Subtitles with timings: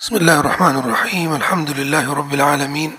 [0.00, 2.91] بسم الله الرحمن الرحيم الحمد لله رب العالمين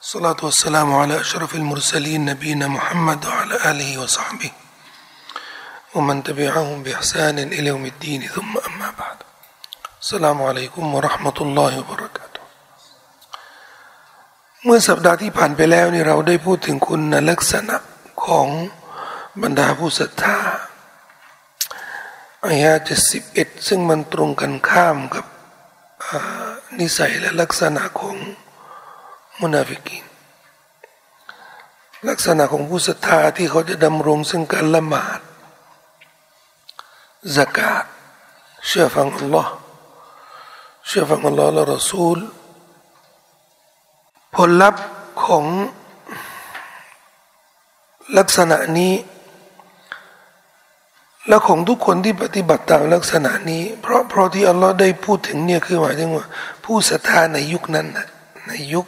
[0.00, 4.50] الصلاة والسلام على أشرف المرسلين نبينا محمد وعلى آله وصحبه
[5.94, 9.16] ومن تبعهم بإحسان إلى يوم الدين ثم أما بعد
[10.02, 12.26] السلام عليكم ورحمة الله وبركاته
[14.64, 17.76] เมื่อสัปดาห์ที่ผ่านไปแล้วนี่เราได้พูดถึงคุณลักษณะ
[18.24, 18.48] ของ
[19.42, 20.36] บรรดาผู้ศรัทธา
[22.46, 25.24] อายาเจ็ดสิบเอ็ดซึ่งมันตรงกันข้ามกับ
[26.78, 28.16] นิสัยและลักษณะของ
[29.40, 30.04] มุนาฟิกิน
[32.08, 35.20] ลักษณะของผู้ศรัทธาที่เขาจะดำรงซึ่งการละหมาด
[37.36, 37.84] สกาด
[38.66, 39.52] เชื่อฟังอัลลอฮ์
[40.86, 42.18] เชื่อฟังอัลลอฮ์และรอซูล
[44.34, 44.84] ผลลัพธ์
[45.24, 45.44] ของ
[48.18, 48.92] ลักษณะนี้
[51.28, 56.26] และของทุกคนที่ปฏิบัติตามลักษณะนี้ เพราะเพราะที่อัลลอฮ์ได้พูดถึงเนี่ยคือหมายถึงว่า
[56.64, 58.06] ผู้ศรัทธาในยุคนั้นนะ
[58.48, 58.86] ในยุค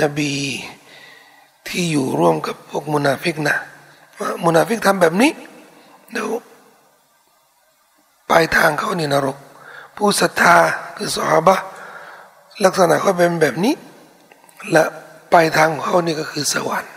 [0.00, 0.34] นบี
[1.68, 3.56] ที่อยู่ร่วมกับพวกมุนาฟิกนะ
[4.18, 5.32] ว่ามุนาฟิกทำแบบนี้
[6.12, 6.30] เดี๋ยว
[8.30, 9.36] ปลายทางเขานี่นรก
[9.96, 10.56] ผู้ศรัทธา
[10.96, 11.56] คือสหบะ
[12.64, 13.74] ลักษณะเขาเป็นแบบนี้
[14.72, 14.84] และ
[15.32, 16.92] ปลายทางของเขานี่ก็คือสวรรค์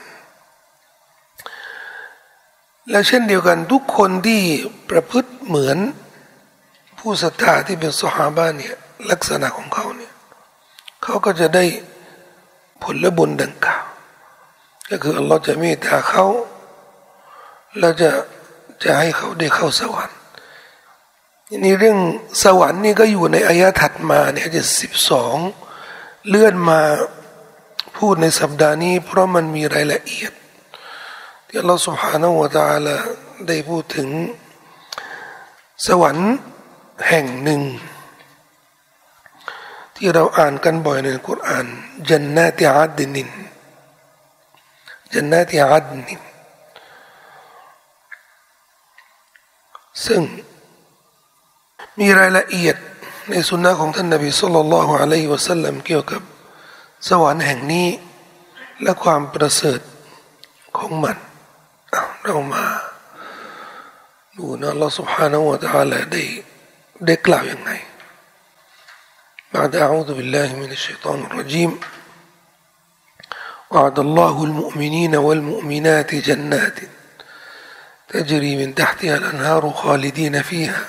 [2.92, 4.42] และเช่นเดียวกันทุกคนที่
[4.90, 5.78] ประพฤติเหมือน
[6.98, 8.76] ผู้ศรัทธาที่เป็นสหาบ้านเนี่ย
[9.12, 10.14] ลักษณะของเขาเนี่ย
[11.04, 11.66] เขาก็จะได้
[12.84, 13.84] ผลบุญดังกล่าว
[14.90, 16.26] ก็คืออัลลอฮ์จะเมตตาเขา
[17.80, 18.10] แล้วจะ
[18.84, 20.18] จะให้เขาได้เข้าสวรรค์
[21.66, 22.00] นี่เรื่อง
[22.44, 25.36] สวรรค์นี่ก็อยู่ในอายะถัดมาเนี่ยจะสิบสอง
[26.28, 26.82] เลื่อนมา
[27.98, 30.32] พูดในสัปดาห์นี้ เพราะมันมีรายละเอียด
[31.54, 32.96] ที่เราสุภาโนวตาละ
[33.48, 34.10] ได้พูดถึง
[35.86, 36.32] สวรรค์
[37.08, 37.62] แห่งหนึ่ง
[39.96, 41.66] ที่เราอ่านกันบ่อยในคุราน
[42.10, 43.30] จันนาติอาดินิน
[45.14, 46.22] จันนาติอาดินิน
[50.06, 50.22] ซึ่ง
[52.00, 52.76] มีรายละเอียด
[53.30, 56.22] ในสุนนะของท่านนบีสุลต่านละฮ์อะลัยฮิวะสัลลัมเกี่ยวกับ
[57.10, 57.88] สวรรค์แห่งนี้
[58.82, 59.80] และความประเสริฐ
[60.78, 61.18] ของมัน
[62.25, 62.65] เรามา
[64.37, 66.23] ดูนะอัลลอฮฺ سبحانه และ تعالى ได้
[67.07, 67.73] ได้กล่าวยังไง
[69.55, 71.71] بعد أعوذ بالله من الشيطان الرجيم
[73.71, 76.79] وعد الله المؤمنين والمؤمنات جنات
[78.09, 80.85] تجري من تحتها الأنهار خالدين فيها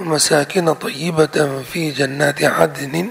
[0.00, 3.10] ومساكن طيبة في جنات عدن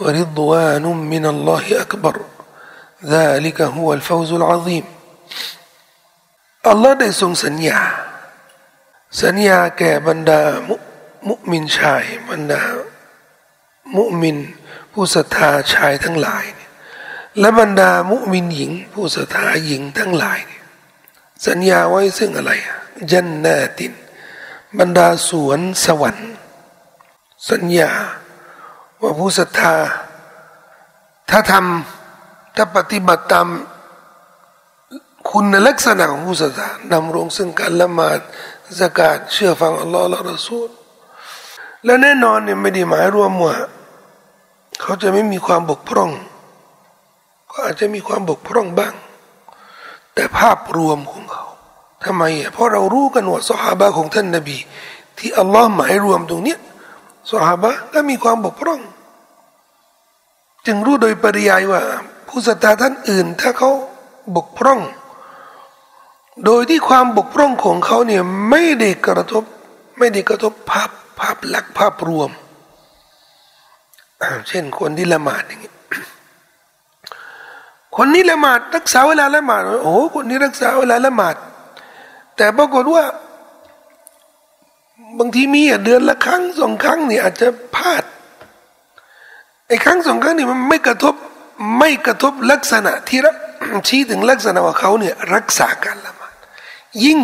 [0.00, 2.20] ورضوان من الله أكبر
[3.04, 4.84] ذلك هو الفوز العظيم
[6.67, 7.79] อัลลอฮ์ได้ทรงสัญญา
[9.21, 10.75] สัญญาแก่บรรดามุ
[11.27, 12.61] มุมินชายบรรดา
[13.95, 14.37] มุมิน
[14.91, 16.45] ผู้ศรัทธาชายทั้งหลาย
[17.39, 20.39] และบรรดามุมินหญิง ผู้ศรัทธาหญิงทั้งหลาย
[21.47, 22.51] สัญญาไว้ซึ่งอะไร
[23.11, 23.93] จันนาติน
[24.79, 26.31] บรรดาสวนสวรรค์
[27.49, 27.91] สัญญา
[29.01, 29.75] ว่าผู้ศรัทธา
[31.29, 33.47] ถ้าทำถ้าปฏิบัติตาม
[35.31, 38.19] คุณลักษณะของผู้ศรัทธานำรงซึ่งการละหมาด
[38.79, 40.69] สกาดเชื่อฟังอัลลอฮ์และรอซูล
[41.85, 43.55] และแน่นอนเนี่ยไม่ได้หมายรวมว่า
[44.81, 46.11] เขาจะไม่มีความบกพร่อง
[47.51, 48.93] ก็อาจจะมีความบกพร่องบ้าง
[50.13, 51.45] แต่ภาพรวมของเขา
[52.03, 54.57] ทำไมอะเพราะเรารู้กันว่าสหาบะของท่านนบี
[55.17, 56.59] ที่อัลลอฮ์หมายรวมตรงเนี้ย
[57.31, 58.81] สหาบะก็มีความบกพร่อง
[60.65, 61.81] จึงรู้โดยปริยายว่า
[62.27, 63.69] ผู้ศรัทธาท่านอื่น ถ้าเขา
[64.35, 64.79] บกพร่อง
[66.45, 69.43] โดยที่ความบกพร่องของเขาเนี่ยไม่ได้กระทบ
[69.97, 72.29] ไม่ได้กระทบภาพภาพลักษณ์ภาพรวม
[74.47, 75.73] เช่นคนที่ละหมาดอย่างนี้
[77.95, 81.35] คนนี้ละหมาดรักษาเวลาละหมาดโอ้คนนี้รักษาเวลาละหมาด
[82.37, 83.03] แต่ปรากฏว่า
[85.19, 88.03] บางทีมีเดือนละครั้งสองครั้งเนี่ยอาจจะพลาด
[89.67, 91.15] ไอ้ครั้งสองครั้งนี่มันไม่กระทบ
[91.79, 93.19] ไม่กระทบลักษณะที่
[93.87, 96.13] ชี้ถึงลักษณะว่าเขาเนี่ยรักษาการละ
[97.05, 97.19] ยิ่ง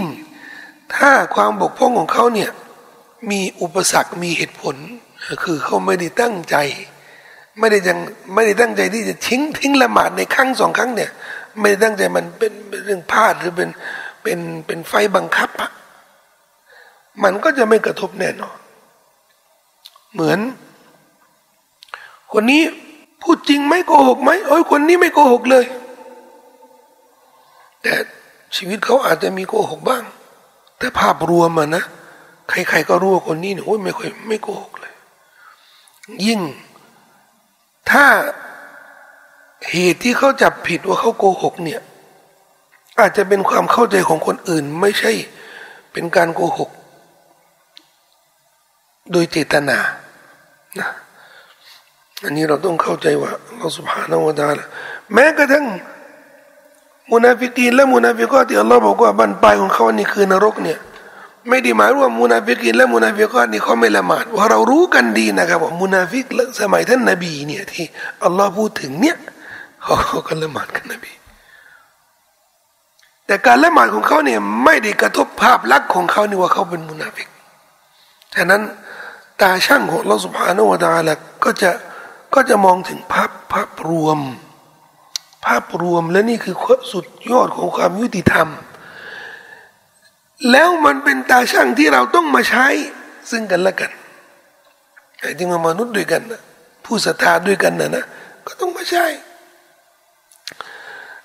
[0.96, 2.50] ถ้าความบกพร่องของเขาเนี่ย
[3.32, 4.76] มีอุปสรรคมีเหตุผล
[5.44, 6.56] คือเขาไม่ได้ตั้งใจ
[7.60, 7.98] ไม่ได้ยัง
[8.34, 11.12] ไม่ได้ตั้งใจที่จะทิ้งทิ้งละหมาดในครั้งสองครั้งเนี่ย
[11.60, 12.52] ไม่ได้ตั้งใจมันเป็น
[12.86, 13.70] เรื่องพลาดหรือเป็น
[14.24, 15.72] เป็นเป็นไฟบังคับอะ
[17.24, 18.58] มันก็จะไม่กระทบแน่นอน
[20.14, 20.40] เหมือน
[22.32, 22.62] คนนี้
[23.22, 25.66] พูดจริงไหมโกหกไหมโอ้ยคนนี้ไม่โกหกเลย
[27.82, 27.94] แต่
[28.56, 30.04] ชีวิตเขาอาจจะมีโกหกบ้าง
[30.78, 31.84] แต่ภาพรวมอะนะ
[32.50, 34.94] ใคร ๆ ก็รู้ว่าคนนี้เนี่ยโอ้ยไม่ค่อยไม่โกหกเลย
[36.26, 36.40] ยิ่ง
[37.90, 38.06] ถ้า
[39.70, 41.82] เหตุที่เขาจับผิดว่าเขาโกหกเนี่ย
[43.00, 45.12] อาจจะเป็นความเข้าใจของคนอื่น ไม่ใช่
[45.94, 46.70] เป็นการโกหก
[49.12, 49.78] โดยเจตนา
[50.80, 50.90] นะ
[52.24, 54.68] อันนี้เราต้องเข้าใจว่าอัลลอฮ์ซุบฮานะฮูวะตะอาลา
[55.14, 55.66] แม้กระทั่ง
[57.12, 60.80] มุนาฟิกีนและมุนาฟิกอตที่อัลลอฮ์บอกว่าบั้นปลายของเขานี่คือนรกเนี่ย
[61.50, 66.26] ไม่ได้หมายว่ามุนาฟิกีนและมุนาฟิกอตนี่เขาไม่ละหมาดว่าเรารู้กันดีนะครับว่ามุนาฟิก
[66.62, 67.86] สมัยท่านนบีเนี่ยที่
[68.24, 69.18] อัลลอฮ์พูดถึงเนี่ย
[69.84, 71.12] เขาเขาก็ละหมาดกันนบี
[73.26, 77.28] แต่การละหมาดของเขาเนี่ยไม่ได้กระทบภาพลักษณ์ของเขานี่ว่าเขาเป็นมุนาฟิก
[78.36, 78.62] ฉะนั้น
[79.42, 81.14] ตาช่างของเราสุภาโนวตาละ
[81.44, 81.72] ก็จะ
[82.36, 84.20] ก็จะมองถึงภาพภาพรวม
[85.48, 86.56] ภาพรวมและนี่คือ
[86.92, 88.48] สุดยอดของความยุติธรรม
[90.52, 92.68] แล้วมันเป็นตาช่างที่เราต้องมาใช้
[93.30, 93.92] ซึ่งกันและกัน
[95.20, 96.42] ไอ้ที่มามนุษย์ด้วยกันนะ
[96.86, 98.06] ผู้ศรัทธาด้วยกันนะนะ
[98.48, 99.06] ก็ต้องมาใช้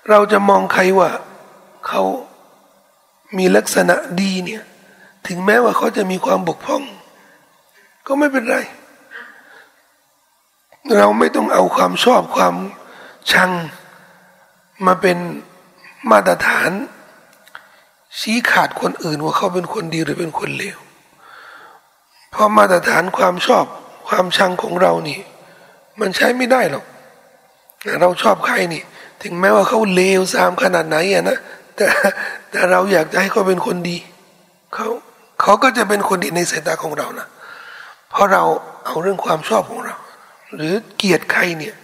[0.09, 1.09] เราจะมองใครว่า
[1.87, 2.03] เขา
[3.37, 4.63] มีลักษณะดีเนี่ย
[5.27, 6.83] ถึงแม้ว่าเขาจะมีความบกพร่อง
[8.07, 8.57] ก็ไม่เป็นไร
[10.97, 12.55] เราไม่ต้องเอาความชอบความ
[13.31, 13.51] ชัง
[14.85, 15.17] มาเป็น
[16.11, 16.71] มาตรฐาน
[18.19, 20.77] ชี้ขาดคนอื่นว่าเขาเป็นคนดีหรือเป็นคนเลว
[22.31, 23.65] เพราะมาตรฐานความชอบ
[24.07, 25.19] ความชังของเรานี่
[25.99, 26.85] มันใช้ไม่ได้หรอก
[28.01, 28.83] เราชอบใครนี่
[29.23, 31.37] ถึงแม้ว่าเขาเลวซามขนาดไหนอะนะ
[31.75, 31.87] แต่
[32.51, 33.97] แต่เราอยากจะให้เขาเป็นคนดี
[34.73, 34.87] เขา
[35.41, 37.27] เขาก็จะเป็นคนดีในสายตาของเรานะ
[38.09, 38.43] เพราะเรา
[38.85, 39.95] เอาเรื่องความชอบของเรา
[40.55, 41.75] หรือเกลียดใครเนี่ย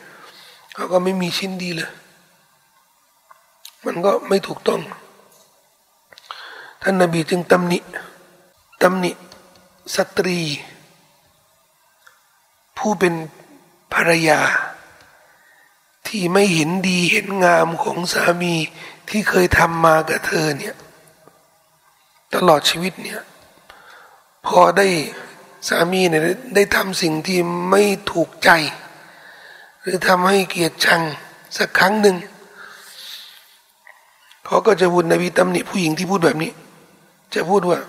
[0.75, 1.89] เขาก็ไม่มีชิ้นดีเลย
[3.85, 4.81] มันก็ไม่ถูกต้อง
[6.81, 7.79] ท่านนบีจึงตำหนิ
[8.81, 9.11] ตำหนิ
[9.95, 10.39] สตรี
[12.77, 13.13] ผู้เป็น
[13.93, 14.39] ภรรยา
[16.07, 18.53] ที่ไม่เห็นดีเห็นงามของสามี
[19.09, 20.75] ที่เคยทำมากับเธอเนี่ย
[22.33, 23.21] ตลอดชีวิตเนี่ย
[24.45, 24.87] พอได้
[25.67, 26.21] สามีเนี่ย
[26.55, 27.39] ได้ทำสิ่งที่
[27.69, 28.49] ไม่ถูกใจ
[29.81, 31.01] หรือทำให้เกียดชัง
[31.57, 32.15] สักครั้งหนึ่ง
[34.49, 36.51] เขาก็จะวุ่นนบีตำหนิผู้หญิงที่พูดแบบนี้
[37.33, 37.79] จะพูดว่า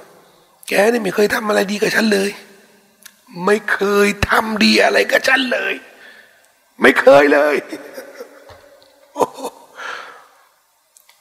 [0.68, 2.30] แกนี่ไม่เคยทำอะไรดีกับฉันเลย
[3.44, 5.74] ไม่เคยทำดีอะไรกับฉันเลย
[6.80, 7.56] ไม่เคยเลย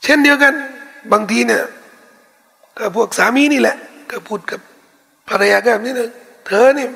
[0.03, 0.53] เช่นเดียวกัน
[1.11, 1.63] บางทีเนี่ย
[2.77, 3.77] ก็พวกสามีนี่แหละ
[4.11, 4.59] ก็พูดกับ
[5.29, 6.09] ภรรยาก็แบบนี้นะ
[6.47, 6.87] เธอนี่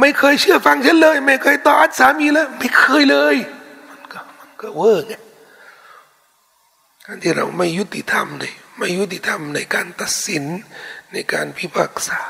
[0.00, 3.36] ไม่เคยเชื่อฟังฉันเลย ไม่เคยต่ออัดสามีเลย ไม่เคยเลย
[3.88, 5.14] มันก็มันก็เวอร์ไง
[7.06, 10.44] การที่เราไม่ยุติธรรมเลยไม่ยุติธรรมในการตัดสิน
[11.12, 12.20] ในการพิพากษา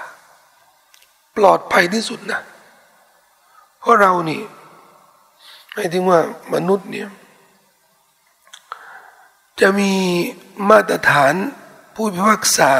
[1.36, 2.40] ปลอดภัยที่สุดนะ
[3.80, 4.42] เพราะเรานี่
[5.72, 6.20] หมายถึงว่า
[6.54, 7.08] มนุษย์เนี่ย
[9.60, 9.92] จะมี
[10.70, 11.34] มาตรฐาน
[11.94, 12.72] ผู้พิพากษา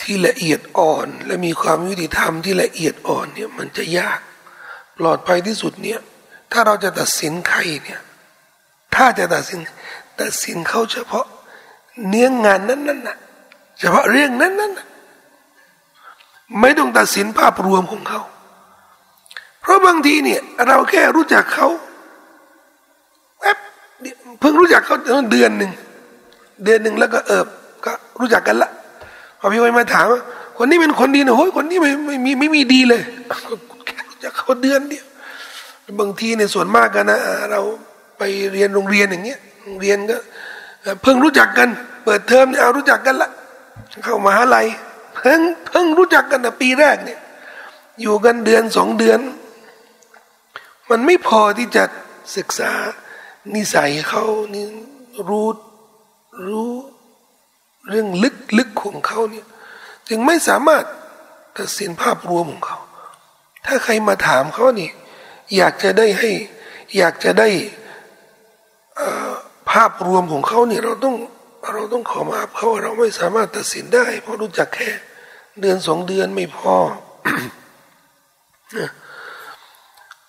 [0.00, 4.20] ที่ละเอียดอ่อน และมีความยุติธรรมที่ละเอียดอ่อนเนี่ยมันจะยาก
[4.98, 6.00] ปลอดภัยที่สุดเนี่ย
[6.52, 8.00] ถ้าเราจะตัดสินใครเนี่ย
[8.94, 9.60] ถ้าจะตัดสิน
[10.20, 11.26] ตัดสินเขาเฉพาะ
[12.08, 13.16] เนื้องานนั้นนั่นะ
[13.78, 14.72] เฉพาะเรื่องนั้นๆนั้น
[16.60, 18.20] ไม่ต้องตัดสินภาพรวมของเขา
[19.60, 21.68] เพราะบางทีเนี่ย เราแค่รู้จักเขา
[23.40, 23.58] แอบ
[24.40, 24.96] เพิ่งรู้จักเขา
[25.32, 25.70] เดือนหนึ่ง
[26.64, 27.44] เดือนหนึ่งแล้วก็เออ
[27.84, 28.70] ก็รู้จักกันละ
[29.38, 30.20] พอพี่วัยมาถามว่า
[30.58, 33.02] คนนี้เป็นคนดีนะโอ้ยคนนี้ไม่ไม่มีไม่มีดีเลย
[33.86, 35.06] แค่รู้จักเขาเดือนเดียว
[36.00, 37.18] บางทีในส่วนมากกันนะ
[37.50, 37.60] เรา
[38.24, 40.16] ไปเรียนโรงเรียนอย่างเงี้ยโรงเรียนก็
[41.02, 41.68] เพิ่งรู้จักกัน
[42.04, 43.30] เปิดเทอมเนี่ยเอารู้จักกันละ
[44.04, 44.66] เข้ามาหาลัย
[45.16, 47.20] เพิ่งเพิ่งรู้จักกันนะปีแรกเนี่ย
[48.00, 49.20] อยู่กันเดือนสองเดือน
[50.90, 51.84] มันไม่พอที่จะ
[52.36, 52.72] ศึกษา
[53.54, 54.24] นิสัยเขา
[54.54, 54.66] นี่
[55.28, 55.48] รู้
[56.46, 56.70] รู้
[57.88, 59.46] เรื่องลึกลึกของเขาเนี่ย
[60.08, 60.84] จึงไม่สามารถ
[61.56, 62.78] ตัดสินภาพรวมของเขา
[63.66, 64.90] ถ้าใครมาถามเขานี่
[65.56, 66.32] อยากจะได้ให้
[66.96, 67.48] อยากจะได้
[69.70, 71.16] ภาพรวมของเขาเนี่ยเราต้อง
[71.72, 74.90] เราต้องขอมาเขาเราไม่สามารถตัดสินได้ เพราะรู้จักแค่
[75.60, 76.76] เดือนสองเดือนไม่พอ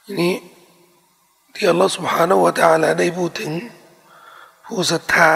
[0.06, 0.36] ทีนี้
[1.54, 3.52] ที่อัลลอฮฺสุบฮานาวะตาลาได้พูดถึง
[4.66, 5.30] ผู้ศรัทธา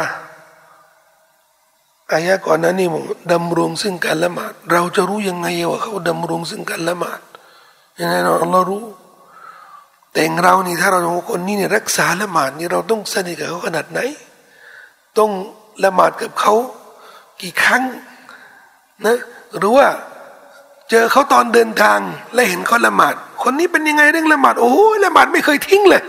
[2.12, 2.96] อายะก่อนนั้นนี่ม
[3.34, 7.20] ดำรงซึ่งการละหมาด เราจะรู้ยังไงว่าเขาดำรงซึ่งการละหมาด
[8.00, 8.84] ยังไงเราอัลลอรู้
[10.18, 14.00] แต่เรานี่ถ้าเราคนนี้เนี่ยรักษาละหมาดนี่เราต้องสนิทกับเขาขนาดไหน
[15.18, 15.32] ต้อง
[15.84, 16.54] ละหมาดกับเขา
[17.42, 17.84] กี่ครั้ง
[19.06, 19.18] นะ
[19.58, 19.88] หรือว่า
[20.90, 22.00] เจอเขาตอนเดินทาง
[22.34, 26.04] และเห็นเขาละหมาด คนนี้เป็นยังไงเรื่องละหมาดโอ้ยละหมาดไม่เคยทิ้งเลย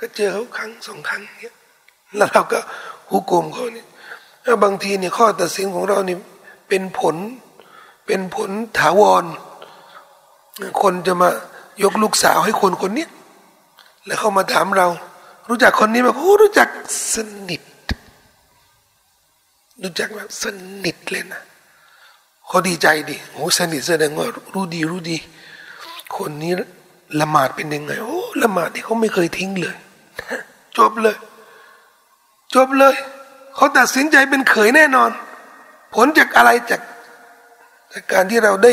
[0.00, 1.54] ก็เจอเขาครั้งสองครั้งเนี่ย
[2.16, 2.58] แล้วเราก็
[3.10, 3.86] หุกกมเขาเนี่ย
[4.62, 6.16] บางทีเนี่ยข้อตัดสินของเรานี่
[6.68, 7.16] เป็นผล
[8.06, 9.24] เป็นผลถาวร
[10.82, 11.30] คนจะมา
[11.82, 13.06] ยกลูกสาวให้คนคนนี้
[14.06, 14.88] แล้วเขามาถามเรา
[15.48, 16.68] รู้จักคนนี้ไหมโอ้รู้จัก
[17.14, 17.16] ส
[17.48, 17.62] นิท
[19.82, 20.44] รู้จักแบบส
[20.84, 21.42] นิทเลยนะ
[22.46, 25.16] เขาดีใจดิโอ้สนิทแสดงว่ารู้ดีรู้ดี
[26.16, 26.52] คนนี้
[27.20, 29.76] ละหมาดเป็นยังไง โอ้ละหมาดนี่เขาไม่เคยทิ้งเลย
[30.76, 31.16] จบเลย
[32.54, 32.94] จบเลย
[33.54, 35.10] เขาตัดสินใจเป็นเขยแน่นอน
[35.94, 36.80] ผลจากอะไรจาก
[37.92, 38.72] จากการที่เราได้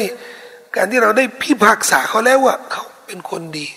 [0.76, 2.84] การที่เราได้พิพากษาเขาแล้วว่าเขา
[3.14, 3.68] เป็นคนดี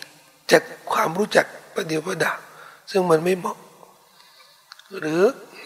[0.52, 0.62] จาก
[0.92, 2.32] ความรู้จักประเดียวประดา
[2.90, 3.58] ซึ่งมันไม่เหมาะ
[5.00, 5.20] หรือ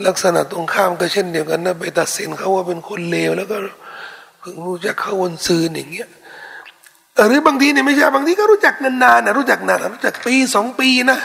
[0.07, 3.57] ลักษณะตรงข้ามก็เช่นเดียวกันนะไปตัดสินเขาว่าเป็นคนเลวแล้วก็
[4.39, 6.09] เพิ่งรู้จักเขาวนซืนอย่างเงี้ย
[7.27, 11.19] หรือบางทีเนี่ยไม่ใช่บางทีก็รู้จักนานๆนะรู้จักนานรู้จักปีสองปีนะ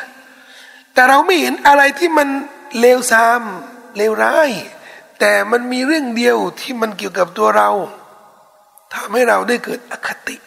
[0.94, 2.28] แต่เราไม่เห็นอะไรที่มัน
[2.80, 4.50] เลวซ้ำเลวร้าย
[5.20, 7.70] แต่มันมีเรื่องเดียวที่มันเกี่ยวกับตัวเรา
[8.94, 10.38] ทำให้เราได้เกิดอคติ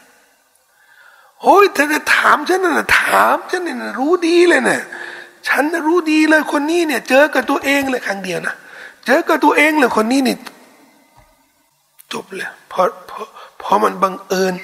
[1.42, 4.80] โอ้ยเธอจะถามฉันนะถามฉันเนี่ยรู้ดีเลยเนะ
[5.48, 8.54] ฉันรู้ดีเลยคนนี้เนี่ย เจอกับตัวเองเลยครั้งเดียวนะ
[9.06, 10.36] เจอกับตัวเองเลยคนนี้นี่
[12.12, 13.26] จบเลยเพราะเพราะ
[13.58, 14.54] เพราะมันบังเอิญ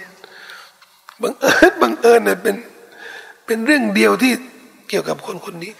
[1.23, 2.57] บังเอิญบังเอิญเนี่ยเป็น
[3.47, 4.33] เป็นเรื่องเดียวที่
[4.89, 5.73] เกี่ยวกับคนคนนี้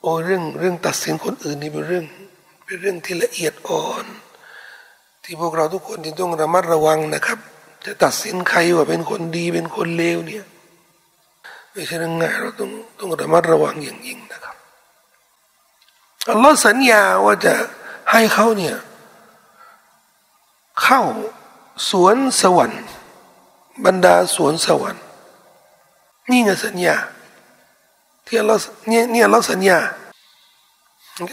[0.00, 2.04] โอ้เรื่องเรื่องตัดสินคนอื่นนี่เป็นเรื่อง
[2.64, 4.04] เป็นเรื่องที่ละเอียดอ่อน
[5.24, 7.38] ที่พวกเราทุกคนที่ต้องระมัดระวังนะครับ
[7.84, 10.44] จะตัดสินใครว่าเป็นคนดีเป็นคนเลวเนี่ย
[11.72, 14.56] ไม่ใช่เรื่องง่ายเราต้องต้องระมัดระวังอย่างยิ่งนะครับ
[16.30, 17.54] อัลลอฮ์สัญญาว่าจะ
[18.12, 18.76] ให้เขาเนี่ย
[20.82, 21.02] เข้า
[21.90, 22.84] สวนสวรรค์
[23.84, 25.04] บรรดาสวนสวรรค์
[26.30, 26.96] นี่ไงสัญญา
[28.26, 29.78] ที่อัลลอฮ์เนี่ยเนี่ยอัลลอฮ์สัญญา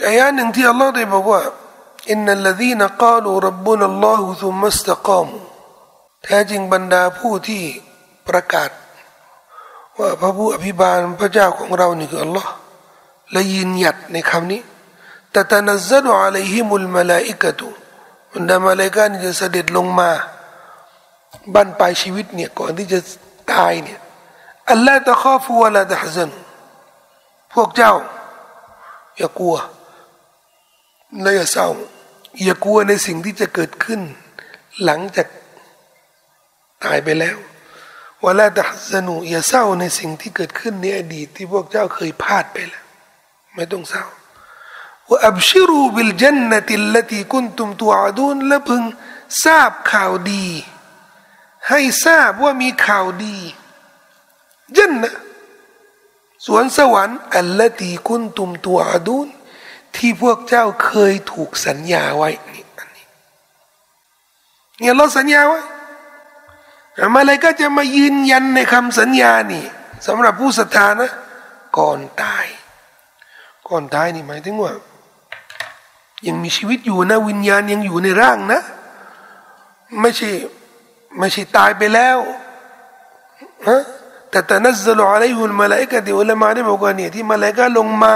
[0.06, 1.40] อายะหนึ่งที่อัลลอฮ์ได้บอกว่า
[2.10, 5.47] อินนัลลดีนกาลูรับบุนัลลอฮุซุมมัสตะกามู
[6.24, 7.62] แท้จริงบรรดาผู้ที่
[8.28, 8.70] ประกาศ
[9.98, 12.50] ว่าพระผู้อภิบาลพระเจ้าของเรานี่คืออัลลอฮ์
[13.32, 14.62] และยืนหยัดในคำนี้
[15.30, 17.66] แต่ตนัซลุอะลัยฮิมุลมาลาอิกะตุ
[18.32, 20.10] บรรดามาเลกานี่จะเสด็จลงมา
[21.54, 22.98] บั้นปลายชีวิตเนี่ยก่อนที่จะ
[23.52, 24.00] ตายเนี่ย
[24.70, 26.30] อัลลอฮ์ตะข้าฟูวะลาตะฮซัน
[27.52, 27.94] พวกเจ้า
[29.16, 29.56] อย่ากลัว
[31.20, 31.68] และอย่าเศร้า
[32.44, 34.00] อย่ากลัวในสิ่งที่จะเกิดขึ้น
[34.84, 35.26] หลังจาก
[36.84, 37.36] ตายไปแล้ว
[38.24, 42.84] วลาตะฮซันูอย่าเศร้าในสิ่งที่เกิดขึ้นในอดีตที่พวกเจ้าเคยพลาดไปแล้ว
[43.54, 44.04] ไม่ต้องเศร้า
[45.08, 48.82] ว่าอับชิรูบิลจันนติลลตีกุนตุมตัวอดูนและพึง
[49.44, 50.46] ทราบข่าวดี
[51.68, 53.36] ให้ทราบว่ามีข่าวดี
[54.76, 55.14] จันนะ
[56.46, 59.28] สวนสวรรค์อัลลตีกุนตุมตัวอดูน
[59.96, 63.06] ที่พวกเจ้าเคยถูกสัญญาไว้นี่อันนี้
[64.78, 65.60] เนี่ยเราสัญญาไว้
[67.14, 69.64] มาเลยก็จะมายืนยันในคำสัญญานี่
[70.06, 71.10] สำหรับผู้ศรัทธานะ
[71.78, 72.46] ก่อนตาย
[73.68, 74.72] ก่อนตายนี่หมายถึงว่า
[76.26, 78.60] ยังมีชีวิตอยู่นะ วิญญาณยังอยู่ในร่างนะ
[80.00, 80.30] ไม่ใช่
[81.18, 82.18] ไม่ใช่ตายไปแล้ว
[83.68, 83.82] ฮะ
[84.30, 88.14] แต่ตนัซลอะไรหุลมาลยกะที่อุลามาได้บอกว่าเนี่ยที่มาลยกะลงมา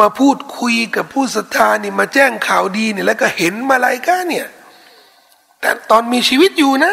[0.00, 4.46] มาพูดคุยกับผู้ศรัทธานี่มาแจ้งข่าวดีเนี่ยแล้วก็เห็นมาลยกะเนี่ย
[5.60, 6.92] แต่ตอนมีชีวิตอยู่นะ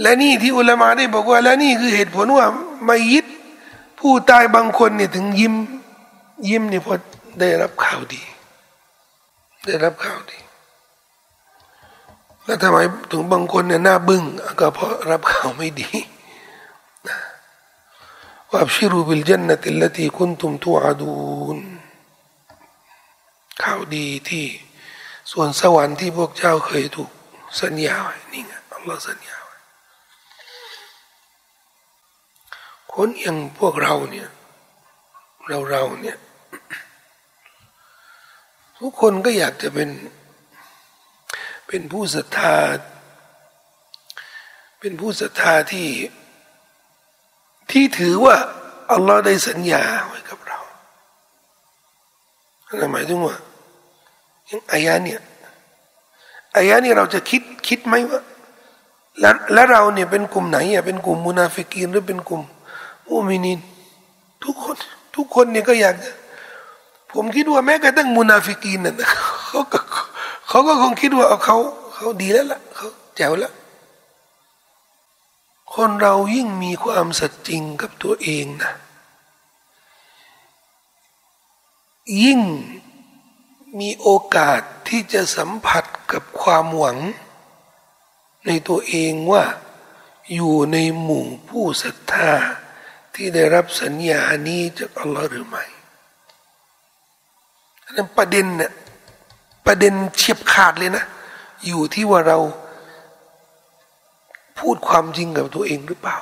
[0.00, 2.46] และนี่ที่อุลามาได้บอกว่า และนี่คือเหตุผลว่า
[2.88, 3.26] มายิด
[3.98, 5.54] ผู้ตายบางคนเนี่ยถึงยิ้ม
[6.48, 6.94] ยิ้มเนี่ยพอ
[7.40, 8.22] ได้รับข่าวดี
[9.66, 10.38] ได้รับข่าวดี
[12.44, 12.78] แล้วทำไม
[13.10, 14.22] ถึงบางคนเนี่ยหน้าบึ้ง
[14.60, 15.88] ก็เพราะรับข่าวไม่ดี
[18.50, 21.12] ว่าชิรูบิลจันนติลตีคุณตุมทูอาดู
[21.56, 21.58] น
[23.62, 24.44] ข่าวดีที่
[25.32, 27.10] ส่วนสวรรค์ที่พวกเจ้าเคยถูก
[27.60, 29.56] สัญญาไว้นี่ไงอัลลอฮ์สัญญาไว้
[32.96, 34.28] คนอย่างพวกเราเนี่ย
[35.48, 36.16] เราเราเนี่ย
[38.78, 39.90] ทุกคนก็อยากจะเป็น
[41.68, 42.56] เป็นผู้ศรัทธา
[44.80, 45.88] เป็นผู้ศรัทธาที่
[47.70, 48.36] ที่ถือว่า
[48.92, 50.58] อัลลอฮ์ได้สัญญาไว้กับเรา
[52.92, 53.36] หมายถึงว่า
[54.46, 55.20] อย่างอายะเนี่ย
[56.56, 58.20] อายะนี้เราจะคิดคิดไหมว่า
[59.20, 62.42] แล้วแล้วเราเนี่ยเป็นกลุ่มไหนอะเป็นกลุ่มมุนาฟิกีนหรือเป็นกลุ่ม
[63.08, 63.60] มุมินิน
[64.44, 64.76] ทุกคน
[65.16, 66.12] ทุกคนเนี่ยก็อยากจะ
[67.12, 68.94] ผมคิดว่าแม้กระทั่งมุนาฟิกีนน่ะ
[69.46, 69.80] เขาก็
[70.48, 71.56] เขาก็คงคิดว่าเขา
[71.94, 73.52] เขาดีแล้วล่ะเขาแจ๋วแล้ว
[75.74, 78.72] คนเรายิ่งมีความสัจจริงกับตัวเองนะ
[82.22, 82.40] ยิ่ง
[83.78, 86.98] มีโอกาสที่จะสัมผัสกับความหวัง
[88.46, 89.44] ในตัวเองว่า
[90.34, 92.32] อยู่ในหมู่ผู้ศรัทธา
[93.16, 95.64] ที่ได้รับสัญญานี้จากอัลลอฮ์หรือไม่
[97.96, 98.72] นั้นประเด็นเนี่ย
[99.66, 101.04] ประเด็นเฉียบขาดเลยนะ
[101.66, 102.38] อยู่ที่ว่าเรา
[104.58, 106.18] พูดความจริงกับตัวเองหรือเปล่า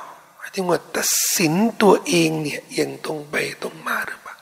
[0.53, 4.35] ที่ว่าตัดสินตัวเองเนี่ยยังตรงไปตรงมาหรือเปล่า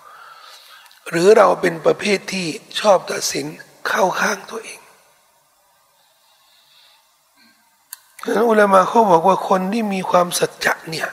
[1.09, 2.47] หรือเราเป็นประเภทที่
[2.79, 3.45] ชอบตัดสิน
[3.87, 4.79] เข้าข้างตัวเอง
[8.23, 11.09] นั้นอุลามาเขาบอกว่าคนที่มีความสัจจะเนี่ย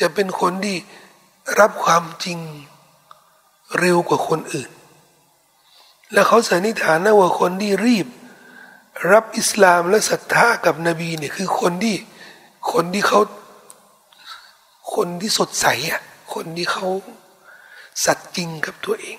[0.00, 0.76] จะเป็นคนที่
[1.60, 2.38] รับความจริง
[3.78, 4.70] เร็วกว่าคนอื่น
[6.12, 8.06] และเขาสันนิษฐานนะว่าคนที่รีบ
[9.12, 11.96] รับอิสลามและศรัทธากับนบีเนี่ยคือคนที่
[12.72, 13.20] คนที่เขา
[14.94, 16.02] คนที่สดใสอะ
[16.34, 16.86] คนที่เขา
[18.04, 19.18] สัตย์จริงกับตัวเอง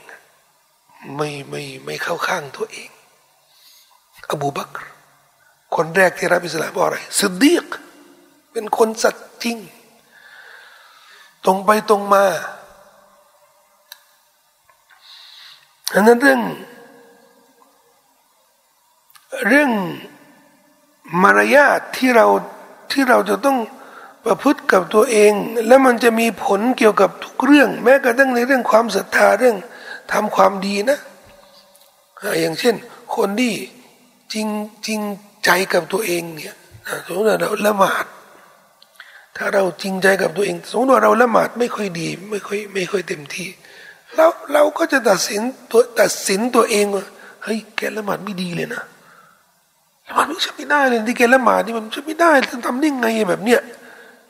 [1.15, 2.89] ไม่ไม่ไม่เข้าข้างตัวเอง
[4.31, 4.79] อบูบักร
[5.75, 7.65] คนแรกที่รับอิสลามเพราะอะไรสดีก
[8.51, 9.57] เป็นคนสัตย์จริง
[11.45, 12.25] ตรงไปตรงมา
[15.93, 16.41] อันนั้นเรื่อง
[19.47, 19.71] เรื่อง
[21.21, 22.27] มารยาทที่เรา
[22.91, 23.57] ที่เราจะต้อง
[24.25, 25.33] ประพฤติกับตัวเอง
[25.67, 29.55] แล้วมันจะมีผลเกี่ยวกับทุกเรื่อง แม้กระทั่งในเรื่องความศรัทธาเรื่อง
[30.11, 30.99] ทำความดีนะ
[32.41, 32.75] อย่างเช่น
[33.15, 33.53] คนที่
[34.33, 34.47] จริง
[34.87, 34.99] จริง
[35.45, 36.55] ใจกับตัวเองเนี่ย
[37.05, 38.05] สมมติเราละหมาด
[39.37, 43.49] ถ้าเราจริงใจกับตัวเองสมมติว่าเราละหมาดไม่ค่อยดี ไม่ค่อยไม่ค่อยเต็มที่
[44.15, 47.05] เราเราก็จะตัดสินตัวตัดสินตัวเองว่า
[47.43, 48.83] เฮ้ยแกละหมาดไม่ดีเลยนะ
[50.07, 52.31] ละหมาดไม่ใช่ไม่ได้เลยที่แกละหมาดนี่มันใช่ไม่ได้
[52.65, 53.61] ทำได้ไงแบบเนี้ย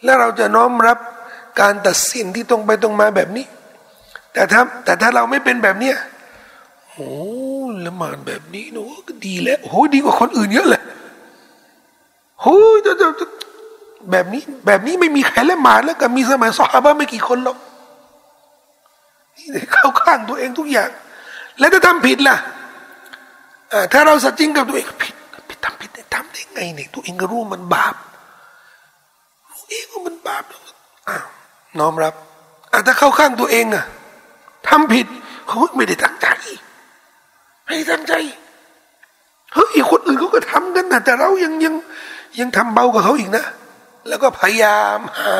[0.03, 0.97] แล้วเราจะน้อมรับ
[1.61, 3.45] การตัดสินที่ตรงไปตรงมาแบบนี้
[4.33, 5.95] แต่ถ้าแต่ถ้าเราไม่เป็นแบบเนี้ย
[6.89, 7.11] โอ้
[7.85, 10.83] ละหมาดแบบนี้นูก็ดีแล้วโอ้ดีกว่าคนอื่นเยอะเลย
[12.41, 13.07] โอ้ยจะจะ
[14.11, 17.57] แบบนี้ แบบนี้ไม่มีใครเละหมาแล้วก็มีสมัยสฮาบะไม่กี่คนหรอก
[19.73, 20.89] เข้าข้างตัวเองทุกอย่าง
[21.59, 22.37] แล้วถ้าทำผิดล่ะ
[23.93, 25.15] ถ้าเราสัจจริงกับตัวเองผิด
[25.49, 27.95] ผิดทำผิดทำได้ไงเนี่ยตัวเองก็รู้มันบาป
[29.51, 30.43] รู้เองว่ามันบาป
[31.09, 31.25] อ้าว
[31.79, 32.13] น้อมรับ
[32.87, 33.85] ถ้าเข้าข้างตัวเองอะ
[34.69, 35.07] ทำผิด
[35.47, 36.27] เขาไม่ได้ตั้งใจ
[37.65, 38.13] ไม่ได้ตั้งใจ
[39.53, 41.73] เฮ้ยคนอื่นเขาก็ทำกันนะแต่เรายังยัง
[42.39, 43.43] ยังทำเบากว่าเขาอีกนะ
[44.07, 45.39] แล้วก็พยายามหา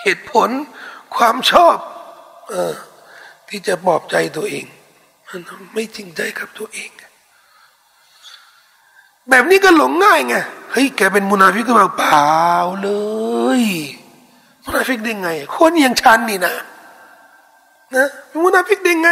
[0.00, 0.48] เหตุผล
[1.16, 1.76] ความชอบ
[2.52, 2.74] ออ
[3.48, 4.64] ที่จะปลอบใจตัวเอง
[5.28, 5.40] มัน
[5.74, 6.90] ไม่จริงใจกับตัวเอง
[9.30, 10.36] แบบนี้ก็หลงง่ายไง
[10.72, 12.40] เฮ้ยแกเป็นมุนาฟิกก็แบบเปล่า
[12.82, 12.90] เล
[13.60, 13.62] ย
[14.64, 16.54] มุนาฟิกได้ไง คนอย่างฉันนี่นะ
[17.94, 18.08] นะ
[18.42, 19.10] มุนาฟิกได้ไง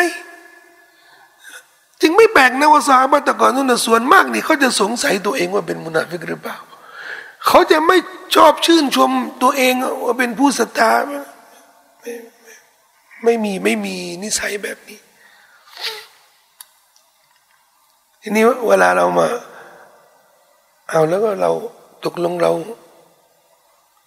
[2.01, 6.57] จึงไม่แปลกนะว่าซอฮาบะฮ์แต่ก่อนนู้นส่วนมากนี่เขาจะสงสัยตัวเองว่าเป็นมุนาฟิกหรือเปล่า
[7.47, 7.97] เขาจะไม่
[8.35, 9.11] ชอบชื่นชม
[9.43, 9.75] ตัวเอง
[10.05, 10.93] ว่าเป็นผู้ศรัทธา
[13.25, 14.99] ไม่มีไม่มีนิสัยแบบนี้
[18.23, 19.29] ทีนี้เวลาเรามา
[20.91, 21.51] เอาแล้วก็เรา
[22.05, 22.53] ตกลงเรา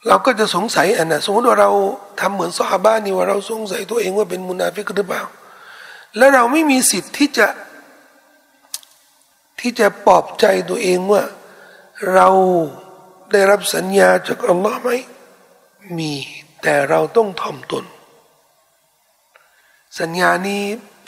[0.08, 1.72] เราก็จะสงสัยอันนะสมมติว่าเรา
[2.20, 5.24] ทำเหมือนซอฮาบ้านนี่ว่าเราสงสัยตัวเองว่าเป็นมุนาฟิกหรือเปล่า
[6.18, 7.48] แล้วเราไม่มีสิทธิ์ที่จะ
[9.60, 11.24] ที่จะปลอบใจตัวเองว่า
[12.14, 12.28] เรา
[13.34, 14.90] ได้รับสัญญาจากอัลลอฮ์ไหม
[15.98, 16.14] มี
[16.62, 17.86] แต่เราต้องถ่อมตน
[20.00, 20.64] สัญญานี้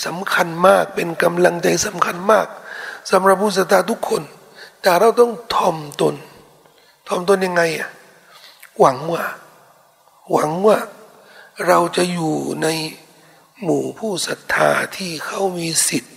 [0.05, 2.47] สำคัญมากเป็นกำลังใจสำคัญมาก
[3.11, 4.23] สำหรับผู้ศรัทธาทุกคน
[4.81, 6.15] แต่เราต้องทอมตน
[7.07, 7.89] ทอมตนยังไงอะ
[8.79, 9.25] หวังว่า
[10.31, 10.77] หวังว่า
[11.67, 12.67] เราจะอยู่ใน
[13.61, 16.15] หมู่ผู้ศรัทธาที่เขามีสิทธิ์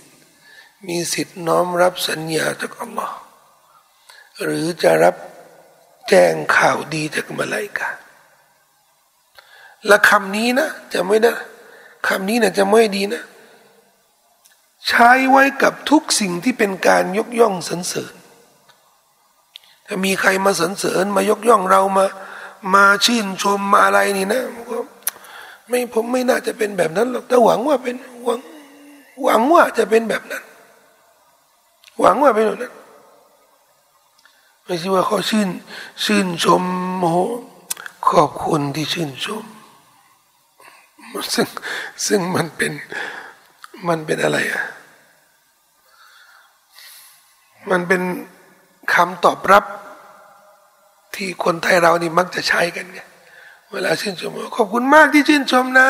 [0.87, 3.17] มีสิทธิ์น้อมรับสัญญาจากอัลลอฮ์
[4.43, 5.15] หรือจะรับ
[6.09, 7.89] แจ้งข่าวดีจากมาลายกา
[9.87, 11.33] และคำนี้นะจะไม่ได้
[12.07, 13.23] คำนี้นะจะไม่ดีนะ
[14.87, 18.13] ใช้ไว้กับทุกสิ่งที่เป็นการยกย่องสรรเสริญ
[19.85, 22.05] ถ้ามีใครมาสรรเสริญมายกย่องเรามา
[22.75, 24.41] มาชื่นชมมาอะไรนี่นะ
[24.71, 24.77] ก็
[25.67, 27.95] ไม่ผมไม่น่าจะเป็นแบบนั้นหรอกแต่หวังว่าเป็น
[28.25, 28.39] หวัง
[29.23, 30.43] หวังว่าจะเป็นแบบนั้น
[31.99, 32.73] หวังว่าเป็นแบบนั้น
[34.69, 35.49] ไม่ใช่ว่าเขาชื่น
[36.03, 36.63] ชื่นชม
[36.99, 37.13] โอ้
[38.09, 39.45] ขอบคุณที่ชื่นชม
[41.33, 41.47] ซึ่ง
[42.05, 42.71] ซึ่งมันเป็น
[43.87, 44.63] มันเป็นอะไรอะ
[47.69, 48.01] มันเป็น
[48.93, 49.65] คำตอบรับ
[51.15, 52.99] ที่คนไทยเรานี่มักจะใช้กันไง
[53.71, 55.89] เวลาชื่นชมขอบคุณมากที่ชื่นชมนะ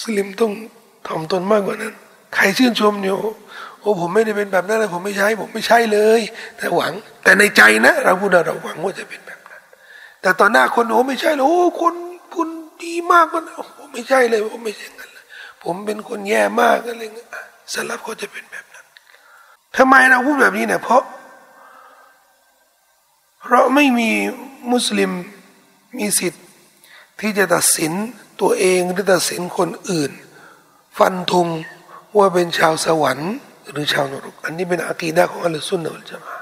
[0.00, 0.52] สลิมต้อง
[1.06, 1.94] ทำตนมากกว่านั้น
[2.34, 3.16] ใครชื่นชมเนี่ย
[3.82, 6.20] โอ้ผมไม่ได้เป็นแบบนั้นเลยผมไม่ใช่ผมไม่ใช่เลย
[6.56, 6.92] แต่หวัง
[7.22, 9.62] แต่ในใจนะ เราพูดเราหวังว่าจะเป็นแบบนั้น
[10.22, 11.94] แต่ตอนหน้าคนโอ้ไม่ใช่เลยโอ้คน
[12.34, 12.48] คุณ
[12.84, 13.44] ดีมากมัน
[13.78, 15.24] ผมไม่ใช่เลยผมไม่ใช่งั้นเลย
[15.62, 17.28] ผมเป็นคนแย่มากอะไรเงี้ย
[17.72, 18.86] สลับเขาจะเป็นแบบนั้น
[19.76, 21.02] ทำไมเราพูดแบบนี้เนี่ยเพราะ
[23.42, 24.10] เพราะไม่มี
[24.72, 25.10] มุสลิม
[25.98, 26.44] มีสิทธิ์
[27.20, 27.92] ที่จะตัดสิน
[28.40, 30.12] ตัวเองหรือตัดสินคนอื่น
[30.98, 31.48] ฟันธง
[32.16, 33.32] ว่าเป็นชาวสวรรค์
[33.72, 36.34] หรือชาวนรกอันนี้เป็นอากีดะของอัลสุนนะอัลจามะ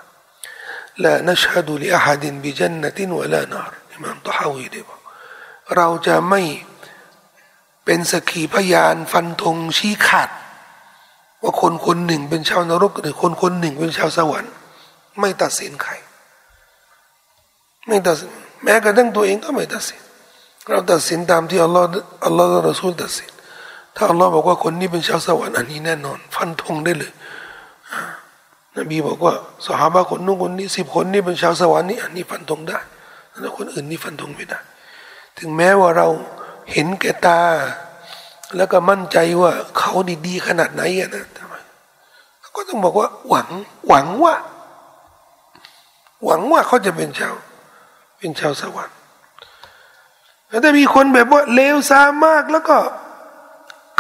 [1.05, 5.01] ละนัชฮดุลิอาฮัดินบิจันนตินวะลานารอิมามตะฮาวีได้บอก
[5.77, 6.43] เราจะไม่
[7.85, 10.31] เป็นสกีพยานฟันธงชี้ขาด
[11.43, 14.53] ว่าคนคนหนึ่งเป็นชาวนรกหรือคนคนหนึ่งเป็นชาวสวรรค์
[15.21, 15.93] ไม่ตัดสินใคร
[17.87, 18.31] ไม่ตัดสิน
[18.63, 20.01] แม้กระทั่งตัวเองก็ไม่ตัดสิน
[20.69, 21.87] เราตัดสินตามที่อัลลอฮ์
[22.25, 23.31] อัลลอฮ์และรอซูลตัดสิน
[24.03, 27.13] ถ้าอัลลอฮ์บอกว่าคนนี้เป็นชาวสวรรค์อันนี้แน่นอน ฟันธงได้เลย
[28.77, 29.35] นบีบอกว่า
[29.67, 32.79] สหายคนนู้นคนนี้สิบคนนี้เป็นชาวสวรรค์นี่อันนี้ฟันธงได้
[33.41, 34.61] แล้วคนอื่นนี่ฟันธงไม่ได้
[35.39, 36.09] ถึงแม้ว่าเรา
[36.73, 37.41] เห็นแก่ตา
[38.57, 39.93] แล้วก็มั่นใจว่าเขา
[40.27, 41.55] ดีๆขนาดไหนอะนะทำไม
[42.57, 43.49] ก็ต้องบอกว่า หวัง
[43.89, 44.35] หวังว่า
[46.25, 47.35] หวังว่าเขาจะเป็นชาว
[48.19, 48.97] เป็นชาวสวรรค์
[50.63, 52.77] แต่มีคนแบบว่าเลวซามากแล้วก็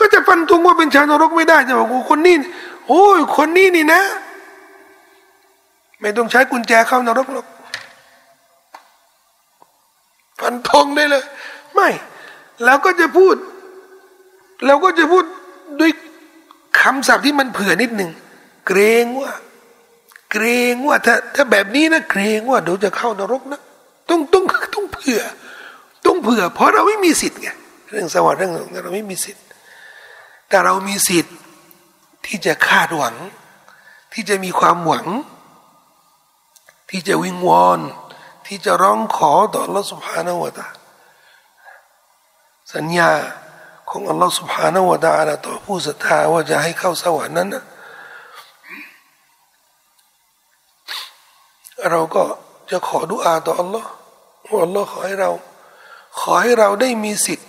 [0.00, 2.34] ก็จะฟันธงว่าเป็นชาวนรกไม่ได้จะบอกว่าคนนี้
[2.88, 4.02] โอ้ยคนนี้นี่นะ
[6.00, 7.46] ไม่ต้องใช้กุญแจเข้านรกหรอก
[10.40, 11.24] ฟันธงได้เลย
[11.74, 11.88] ไม่
[12.64, 13.36] เราก็จะพูด
[14.66, 15.24] เราก็จะพูด
[15.80, 15.90] ด้วย
[16.80, 18.10] คำศัพท์ที่มันเผื่อนิดหนึ่ง
[18.66, 19.32] เกรงว่า
[20.32, 23.60] เกรงว่าถ้าถ้าแบบนี้นะเกรงว่าเดี๋ยวจะเข้านรกนะ
[24.10, 25.20] ต้องต้องต้องเผื่อ
[26.06, 27.48] ต้องเผื่อ เพราะเราไม่มีสิทธิ์ไง
[27.90, 29.42] เรื่องสวรรค์เรื่องเราไม่มีสิทธิ์
[30.49, 31.35] แต่เรามีสิทธิ์
[32.25, 33.15] ที่จะคาดหวัง
[34.13, 35.07] ที่จะมีความหวัง
[36.89, 37.79] ที่จะวิงวอน
[38.47, 40.81] ที่จะร้องขอต่อ Allah سبحانه และ تعالى
[42.73, 43.09] สัญญา
[43.89, 47.63] ของ Allah سبحانه และ تعالى ต่อผู้ศรัทธาว่าจะให้เข้าสวรรค์นั้นนะ
[51.91, 52.23] เราก็
[52.71, 53.85] จะขอดุอาต่อ Allah
[54.49, 55.31] ว่า Allah ขอให้เรา
[56.19, 57.48] ขอให้เราได้มีสิทธิ์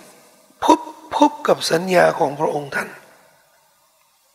[1.21, 2.89] บพบกับสัญญาของพระองค์ท่าน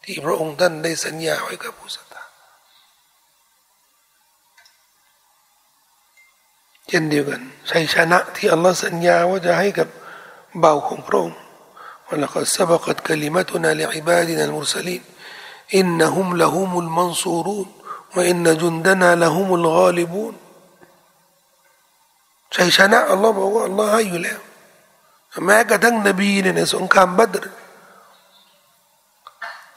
[0.04, 2.24] ที่พระองค์ท่านได้สัญญาไว้กับผู้ศรัทธา
[6.88, 9.88] เช่นเดียวกันชัยชนะที่อัลลอฮ์สัญญาว่าจะให้กับ
[10.58, 11.38] เบาของพระองค์
[12.12, 15.02] ولقد سبقت كلمتنا لعبادنا المرسلين
[15.74, 17.68] إنهم لهم المنصورون
[18.16, 20.34] وإن جندنا لهم الغالبون
[22.56, 24.40] ชัยชนะอัลลอฮ์บอกว่าอัลลอฮ์ให้อยู่แล้ว
[25.45, 27.47] แม้กระทั่งนบีเนี่ยในสงครามบัตร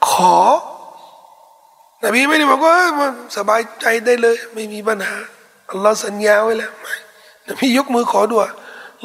[0.09, 0.35] ขอ
[2.03, 2.75] นบีไม่ได้บอกว่า
[3.37, 5.15] สบายใจได้เลย ไม่มีปัญหา
[5.69, 6.95] อัลลอฮ์สัญญาไว้แล้วไม่
[7.47, 8.49] นบียกมือขอด้วย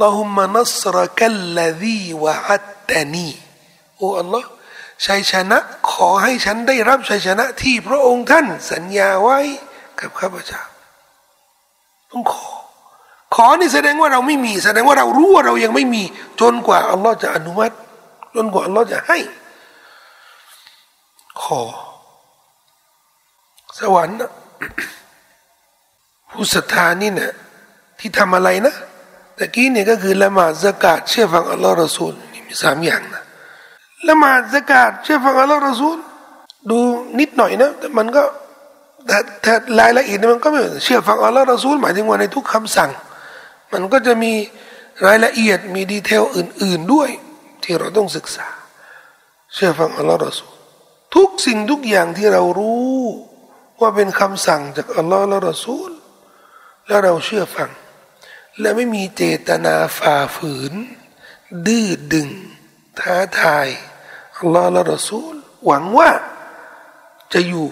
[0.03, 3.31] ลอฮุมมานัสรกัลลดีวะอัตตานี
[3.97, 4.49] โอ้อัลลอฮ์
[5.07, 5.59] ชัยชนะ
[5.91, 9.39] ขอให้ฉันได้รับชัยชนะที่พระองค์ท่านสัญญาไว้
[10.01, 10.63] กับข้าพเจ้า
[12.11, 12.56] ต้องขอ
[13.35, 16.03] ขอนี่แสดงว่าเราไม่มี แสดงว่าเรารู้ว่าเรายังไม่มี
[16.41, 17.75] จนกว่าอัลลอฮ์จะอนุมัติ
[18.35, 19.19] จนกว่าอัลลอฮ์จะให้
[21.43, 21.63] ขอ
[23.79, 24.31] สวรรค์นะ
[26.31, 27.33] ผู้ศรัทธานี่เนี่ย
[27.99, 28.75] ที่ทำอะไรนะ
[29.39, 33.23] ตะกี้เนี่ยก็คือละหมาดสกาดเชื่อฟังอัลลอฮ์รอซูลนี่มีสามอย่างนะ
[34.09, 35.97] ละหมาดสกาดเชื่อฟังอัลลอฮ์รอซูล
[36.71, 36.79] ดู
[37.21, 38.23] นิดหน่อยนะแต่มันก็
[39.07, 42.91] แต่รายละเอียดมันก็ไม่เชื่อฟังอัลลอฮ์รอซูลหมายถึงว่าในทุกคำสั่ง
[43.73, 44.33] มันก็จะมี
[45.07, 47.11] รายละเอียดมีดีเทลอื่น ๆด้วย
[47.63, 48.49] ที่เราต้องศึกษา
[49.55, 50.53] เชื่อฟังอัลลอฮ์รอสูล
[51.15, 52.97] ทุกสิ่งทุกอย่างที่เรารู้
[53.81, 55.91] ว่าเป็นคำสั่งจากอัลลอฮ์และรอซูล
[56.87, 57.71] แล้วเราเชื่อฟัง
[58.61, 60.73] และไม่มีเจตนาฝ่าฝืน
[61.67, 62.29] ดื้อดึง
[63.01, 63.69] ท้าทาย
[64.39, 65.35] อัลลอฮ์และรอซูล
[65.67, 66.11] หวังว่า
[67.33, 67.69] จะอยู่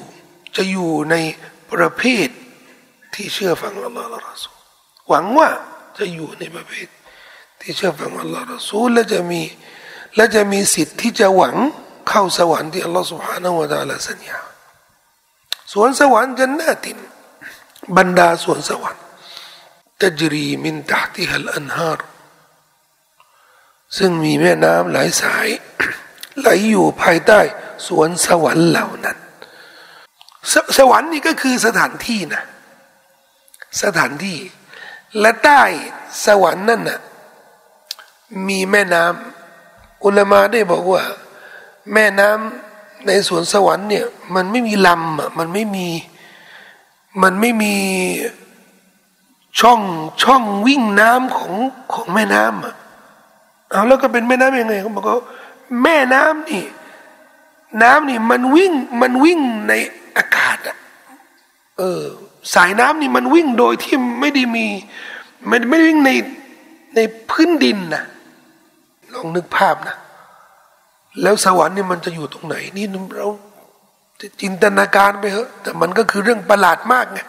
[0.57, 1.16] จะอยู่ใน
[1.72, 2.28] ประเภท
[3.14, 4.57] ที่เชื่อฟังอัลลอฮ์และรอซูล
[5.09, 5.48] หวังว่า
[5.98, 6.88] จะอยู่ในประเภท
[7.61, 9.42] ที่เชื่อฟังอัลลอฮ์รอซูลและจะมี
[10.16, 11.57] และจะมีสิทธิ์ที่จะหวัง
[12.09, 14.38] เข้าสวรรค์ที่อัลลอฮ์สุบฮานาวะตาลาสัญญา
[15.72, 16.98] สวนสวรรค์จันนาติน
[17.96, 19.04] บรรดาสวนสวรรค์
[20.00, 22.00] ตจรีมินตาติฮัลอันฮาร
[23.96, 25.48] ซึ่งมีแม่น้ำหลายสาย
[26.40, 27.40] ไหลอยู่ภายใต้
[27.87, 29.18] สวนสวรรค์เหล่านั้น
[30.52, 32.42] สสวรรค์นี่ก็คือสถานที่นะ
[33.83, 34.38] สถานที่
[35.20, 35.62] และใต้
[36.24, 37.00] สวรรค์นั่นน่ะ
[38.48, 41.03] มีแม่น้ำอุลามาได้บอกว่า
[41.92, 45.88] แม่น้ำในสวนสวรรค์เนี่ย มันไม่มีลำอะมันไม่มี
[47.22, 47.74] มันไม่มี
[49.61, 49.81] ช่อง
[50.22, 51.53] ช่องวิ่งน้ำของ
[51.92, 52.74] ของแม่น้ำอะ
[53.70, 55.27] เอาแล้วก็เป็นแม่น้ำยังไงเขาบอกว่า
[55.83, 56.64] แม่น้ำนี่
[57.83, 59.72] น้ำนี่มันวิ่งมันวิ่งใน
[60.16, 60.77] อากาศอะ
[61.79, 62.05] เออ
[62.54, 64.66] สายน้ำนี่มันวิ่งโดยที่ไม่ได้มี
[65.48, 66.11] ไม่ไม่วิ่งใน
[66.96, 68.04] ในพื้นดินนะ
[69.14, 69.96] ลองนึกภาพนะ
[71.22, 73.28] แล้วสวรรค์นี่มันจะอยู่ตรงไหน นี่เรา
[74.40, 77.20] จินตนาการไปเถอะแต่มันก็คือเรื่องประหลาดมากไง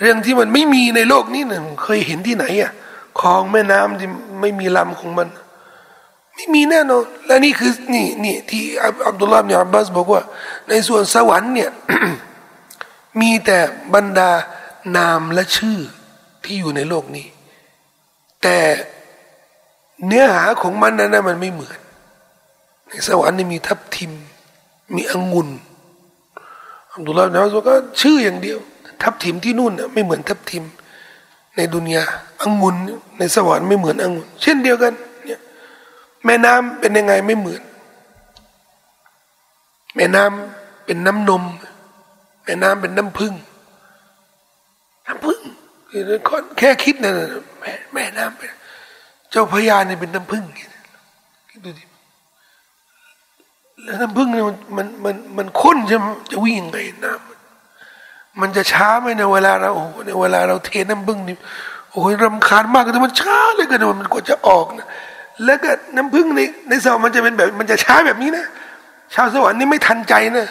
[0.00, 2.72] เรื่องที่มันไม่มีในโลกนี้เนี่ยเคยเห็นที่ไหนอะ
[3.20, 4.08] คลองแม่น้ำที่
[4.40, 5.28] ไม่มีลำของมัน
[6.34, 8.62] ไม่มีแน่นอนและนี่คือนี่นี่ที่
[9.06, 10.22] อับดุลลาห์เนี่ยอับบาสบอกว่า
[10.68, 11.70] ในส่วนสวรรค์เนี่ย
[13.20, 13.58] มีแต่
[13.94, 14.30] บรรดา
[14.96, 15.78] นามและชื่อ
[16.44, 17.26] ที่อยู่ในโลกนี้
[18.42, 18.58] แต่
[20.06, 21.78] เนื้อหาของมันนั้นมันไม่เหมือน
[22.88, 24.12] ในสวรรค์นี่มีทับทิม
[24.94, 25.48] มีองุ่น
[26.92, 28.58] อับดุลลาห์นี่ยบอกว่าชื่ออย่างเดียว
[29.02, 30.64] ทับทิมที่นู่นไม่เหมือนทับทิม
[31.56, 32.04] ในดุนยา
[32.42, 32.76] องุ่น
[33.18, 34.92] ในสวรรค์ไม่เหมือนองุ่นเช่นเดียวกัน
[35.24, 35.40] เนี่ย
[36.24, 37.62] แม่น้ำเป็นยังไงไม่เหมือน
[39.96, 41.44] แม่น้ำเป็นน้ำนม
[42.48, 43.34] แม่น้ำเป็นน้ำพึ่ง
[45.06, 45.40] น้ำพึ่ง
[46.58, 47.12] แค่คิดนะ
[47.60, 48.50] แม่แม่น้ำเป็น
[49.30, 50.44] เจ้าพญาเนี่ยเป็นน้ำพึ่ง
[51.50, 51.84] คิดดูดิ
[53.84, 54.44] แล้วน้ำพึ่งเนี่ย
[54.76, 59.70] มันมันมันข้นใช่ไหมจะวิ่งไงน้ำมันจะช้าไหมในเวลาเรา
[60.06, 61.36] ในเวลาเราเทน้ำพึ่งนี่
[61.92, 64.86] โอ้ยรำคาญมากแต่มันช้าเลยกันมันกว่าจะออกนะ
[65.44, 68.44] แล้วก็น้ำพึ่งในในสวรรค์มันจะเป็นแบบ มันจะช้าแบบนี้นะ
[69.14, 70.46] ชาวสวรรค์นี่ไม่ทันใจนะ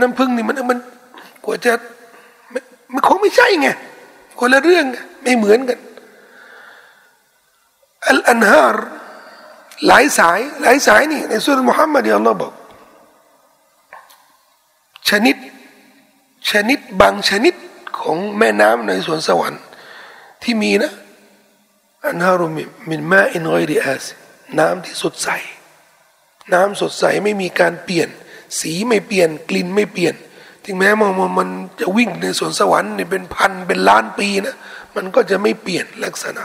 [0.00, 0.78] น้ำพึ่งนี่มันมัน
[1.44, 1.72] กว่าจะ
[2.92, 3.68] มันคงไม่ใช่ไง
[4.38, 4.84] คนละเรื่อง
[5.22, 5.78] ไม่เหมือนกัน
[8.08, 8.84] อัลอันฮาร์
[9.86, 12.52] หลายสายหลายสายนี่ในสุรมุฮัมมัดอัลลอฮ์บอก
[15.08, 15.36] ชนิด
[16.50, 17.54] ชนิดบางชนิด
[17.98, 19.62] ของแม่น้ำในสวนสวรรค์
[20.42, 20.92] ที่มีนะ
[22.08, 24.04] อันฮารุมิมินมาอินไกริอาส
[24.58, 25.28] น้ำที่สดใส
[26.52, 28.08] น้ำสดใสไม่มีการเปลี่ยน
[28.60, 30.14] สีไม่เปลี่ยนกลิ่นไม่เปลี่ยน
[30.64, 31.48] ถึงแม้มันมัน
[31.80, 34.56] จะวิ่งในสวนสวรรค์เนี่ยเป็นพันเป็นล้านปีนะ
[34.94, 36.44] มันก็จะไม่เปลี่ยนลักษณะ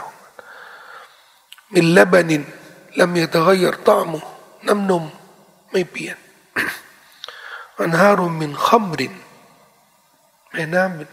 [1.74, 2.44] มิลลบานิน
[3.00, 4.20] ลำยตะกยรตามุ
[4.68, 5.04] น้ำนม
[5.72, 6.18] ไม่เปลี่ยน
[7.80, 9.16] อันฮารุมินขัมริน
[10.52, 11.10] แม่น้ำเป็น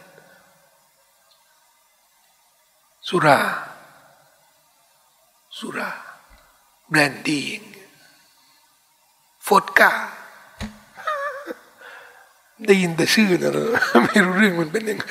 [3.08, 3.38] สุรา
[5.58, 5.90] สุรา
[6.88, 7.42] แบรนดี
[9.46, 9.92] ฟอดกา
[12.66, 13.50] ได้ยินแต่ชื่อนะ
[14.04, 15.10] ไม่รู้เรื่องมันเป็นยังไง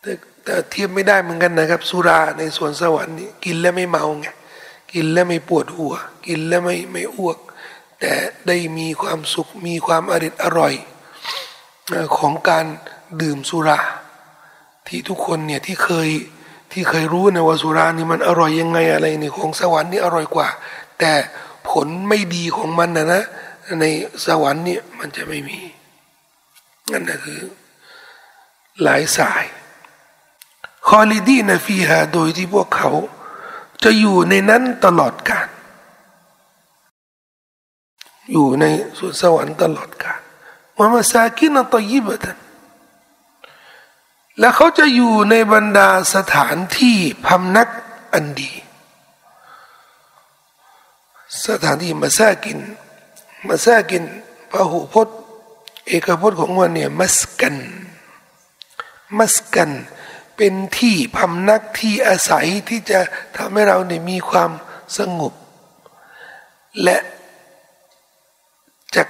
[0.00, 0.12] แต่
[0.44, 4.28] แต่เทียบไม่ได้เหมือนกันนะครับ สุราในสวนสวรรค์นี่กินแล้วไม่เมาไง
[4.92, 5.94] กินแล้วไม่ปวดหัว
[6.26, 7.38] กินแล้วไม่ไม่อ้วก
[8.00, 8.12] แต่
[8.46, 10.74] ได้มีความสุขมีความอริดอร่อย
[12.18, 12.64] ของการ
[13.22, 13.80] ดื่มสุรา
[14.86, 16.08] ที่ทุกคนเนี่ยที่เคย
[16.72, 20.48] ที่เคยรู้นะว่าสุรานี่มันอร่อยยังไงอะไรนี่ของสวรรค์นี่อร่อยกว่า
[20.98, 21.12] แต่
[21.68, 23.22] ผลไม่ดีของมันนะนะ
[23.80, 23.84] ใน
[24.26, 25.60] สวรรค์เนี่ยมันจะไม่มี
[26.92, 27.40] นั่นคือ
[28.82, 29.44] หลายสาย
[30.88, 32.90] คอลิดีนฟีฮาโดยที่พวกเขา
[33.84, 35.48] จะอยู่ในนั้นตลอดกาล
[38.32, 38.64] อยู่ใน
[38.98, 40.20] สวนสวรรค์ตลอดกาล
[40.76, 42.38] วามาซากินตยิบะตัน
[44.38, 47.68] และเขาจะอยู่ในบรรดาสถานที่พำนัก
[48.12, 48.52] อันดี
[51.46, 52.58] สถานที่มาซากิน
[53.48, 54.04] มาซากิน
[54.50, 55.16] พหูพจน์
[55.86, 57.56] เอกพจน์ของมันเนี่ยมัสกัน
[59.18, 59.70] มัสกัน
[60.36, 63.00] เป็นที่พำนักที่อาศัยที่จะ
[63.36, 64.50] ทำให้เราเนี่ยมีความ
[64.98, 65.32] สงบ
[66.82, 66.98] และ
[68.94, 69.08] จาก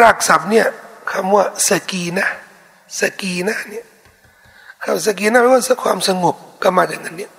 [0.00, 0.66] รากศัพท์เนี่ย
[1.10, 2.26] คำว่าสกีนะ
[3.00, 3.86] สกีนะเนี่ย
[4.84, 7.32] คำสกีนะแปลว่าความสงบก็มาจากนั้นเนี่ย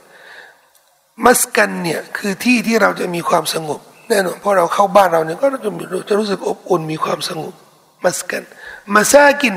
[1.25, 5.59] มัสกันเนี่ยคือที่ที่เราจะมีความสงบ แน่นอนพอเราเข้าบ้านเราเนี่ยก็จะ
[6.09, 7.53] จะรู้สึกอบอุ่นมีความสงบ
[8.03, 8.43] มัสกัน
[8.93, 9.55] มาซากิน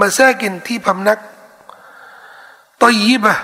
[0.00, 1.18] มาซากินที่พำนัก
[2.82, 3.34] ตอยิบะ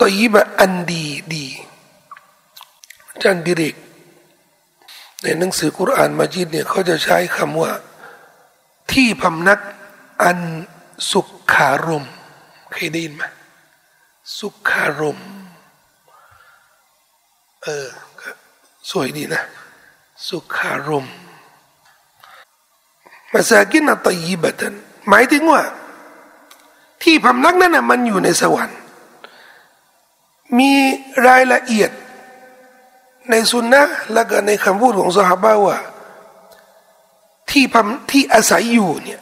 [0.00, 1.46] ตอยิบะอันดีดี
[3.22, 3.76] จันดิเรก
[5.22, 7.70] ในหนังสือกุรอานมาจิดเนี่ยเขาจะใช้คำว่า
[8.92, 9.60] ที่พำนัก
[10.22, 10.38] อัน
[11.10, 12.04] สุขคารม
[12.72, 13.24] เคยได้ยินไหม
[14.38, 15.18] สุขคารม
[17.64, 17.88] เออ
[18.90, 19.42] สวยดีนะ
[20.28, 21.06] สุขารม
[23.32, 24.74] มาซากินตัยิบตัน
[25.08, 25.62] หมายถึงว่า
[27.02, 28.78] ที่พำนักนั้นนะมันอยู่ในสวรรค์
[30.58, 30.70] มี
[31.26, 31.90] รายละเอียด
[33.30, 35.78] ในสุนนะแล้วก็ในคำพูดของสหาบาว่า
[37.50, 39.20] ที่พำที่อาศัยอยู่เนี่ย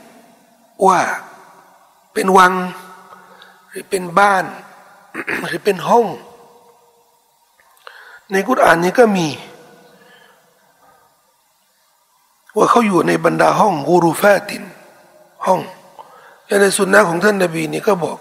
[0.87, 1.00] ว่า
[2.12, 2.53] เป็นวัง
[3.68, 4.44] หรือเป็นบ้าน
[5.46, 6.07] หรือเป็นห้อง
[8.33, 9.29] ในกุตอานนี้ก็มี
[12.57, 14.64] ว่าเขาอยู่ในบรรดาห้องกูรูฟาติน
[15.47, 15.61] ห้อง
[16.47, 18.19] และในสุนนะของท่านนาบีนี่ก็บอก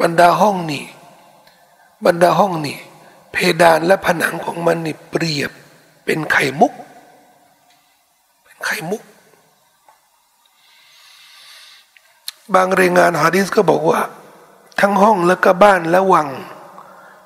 [0.00, 0.84] บรรดาห้องนี้
[2.06, 2.78] บรรดาห้องนี้
[3.32, 5.50] เพดานและผนังของมันนี่เปรียบ
[6.04, 6.72] เป็นไข่มุก
[8.44, 9.02] เป็นไข่มุก
[12.54, 14.00] บางรายงานฮะดิษก็บอกว่า
[14.80, 16.28] ทั้งห้องและก็บ้านและวัง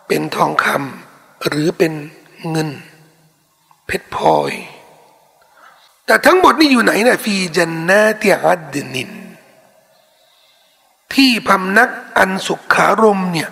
[0.06, 1.92] เป็นทองคำหรือเป็น
[2.50, 2.68] เงิน
[3.86, 4.52] เพชรพลอย
[6.08, 9.10] แต่ทั้งหมดนี่อยู่ไหนนะฟีจันนาติอัดนิน
[11.14, 13.50] ที่พำนักอันสุขารมเนี่ย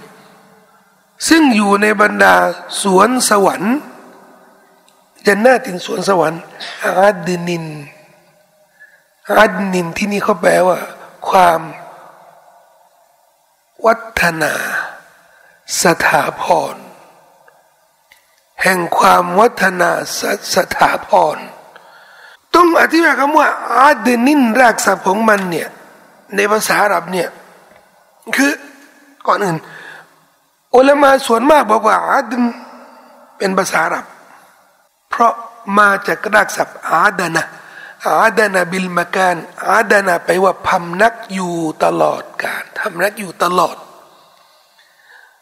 [1.29, 2.35] ซึ่งอยู่ในบรรดา
[2.83, 3.77] สวนสวรรค์
[5.27, 6.43] จันนาตินสวนสวรรค์
[7.01, 7.67] อัดนิน
[9.39, 10.79] อัดนินที่นี่เขาแปลว่า
[11.29, 11.61] ความ
[13.87, 14.55] วัฒนา
[15.83, 16.77] สถาพร
[18.63, 20.21] แห่งความวัฒนาส
[20.55, 21.39] สถาพร
[22.57, 25.69] ต้องอธิบายคำว่าอาดนินรากศัพท์ของมันเนี่ย
[26.37, 27.29] ในภาษาอาหรับเนี่ย
[28.37, 28.53] คือ
[29.27, 29.57] ก่อนอื่น
[30.77, 32.43] อุลามาส่วนมากบอกว่าอาดน
[33.39, 34.05] เป็นภาษาอาหรับ
[35.11, 35.33] เพราะ
[35.79, 37.45] มาจากรากศัพท์อาดนะ
[38.07, 39.37] อาดนะบิลมาการ
[39.69, 43.77] อาดนะไปว่าพำนักอยู่ตลอดการทำนักอยู่ตลอด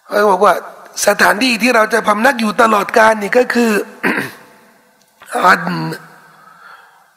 [0.06, 0.54] เขาบอกว่า
[1.06, 3.72] สถานที่ที่เราจะพำนักอยู่ตลอดการนี่ก็คือ
[5.44, 5.74] อาดน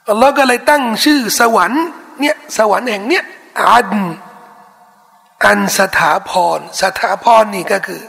[0.09, 1.85] อัลลอฮ์ก็เลยตั้งชื่อสวรรค์
[2.19, 3.23] เนี่ยสวรรค์แห่งเนี้ย
[3.67, 3.89] อัน
[5.45, 8.01] อันสถาพรสถาพรนี่ก็คือ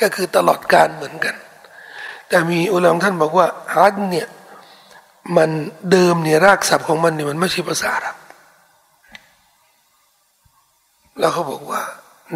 [0.00, 1.34] ก็คือตลอดการเหมือนกัน
[2.28, 4.28] แต่มีอุลามท่านบอกว่าอันเนี่ย
[5.36, 5.50] มัน
[5.90, 8.16] เดิมเนี่ยรากศัพท์ของมันเนี่ยมันไม่ใช่ภาษาอับ
[11.18, 11.82] แล้วเขาบอกว่า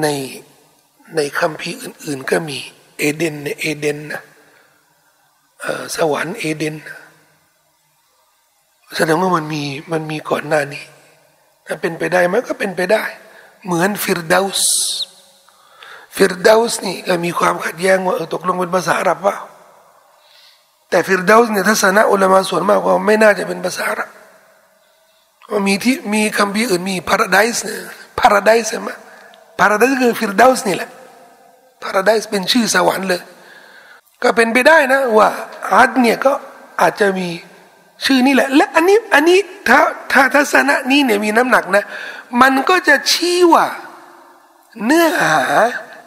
[0.02, 0.07] ใน
[1.16, 2.59] ในคำพีอื่น ๆ ก็มี
[2.98, 4.22] เอเดนเอเดนนะ
[5.96, 6.98] สวรรค์เอเดนนะ
[8.96, 10.85] แสดงว่ามันมีมันมีก่อนหน้านี้
[11.66, 13.04] ถ้าเป็นไปได้มันก็เป็นไปได้
[13.66, 14.62] เหมือนฟิรดาส
[16.16, 19.37] ฟิรดาสนี่ก็มีความขัดแย้งว่าเออตกลงเป็นภาษาอาหรับว่า
[20.90, 24.11] แต่ฟิรดาสเนี่ยทัศนะอุลามาส่วนมากว่าไม่น่าจะเป็นภาษาอาหรับ
[25.50, 27.80] ว่ามีที่มีคำพีอื่นมีพาราไดส์เนี่ย
[28.18, 28.88] พาราไดส์ใช่ไหม
[29.59, 30.90] พาราไดส์คือฟิรดาสนี่แหละ
[31.83, 33.22] พาราไดส์เป็นชื่อสวรรค์เลย
[34.22, 35.28] ก็เป็นไปได้นะว่า
[35.72, 36.33] อาดเนี่ยก็
[36.80, 37.28] อาจจะมี
[38.04, 39.80] ชื่อนี่แหละ และอันนี้อันนี้ถ้า
[40.12, 41.85] ถ้าทัศนะนี้เนี่ยมีน้ำหนักนะ
[42.40, 43.66] มันก็จะชี้ว่า
[44.85, 45.38] เนื้อหา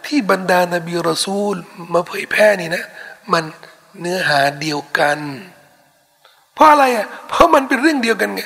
[0.05, 1.55] ที่บรรดานบีรอซูล
[1.93, 2.83] มาเผยแพร่นี่นะ
[3.33, 3.43] มัน
[3.99, 5.19] เนื้อหาเดียวกัน
[6.53, 8.43] เพราะอะไรอะเพราะมันเป็นเรื่องเดียวกันไง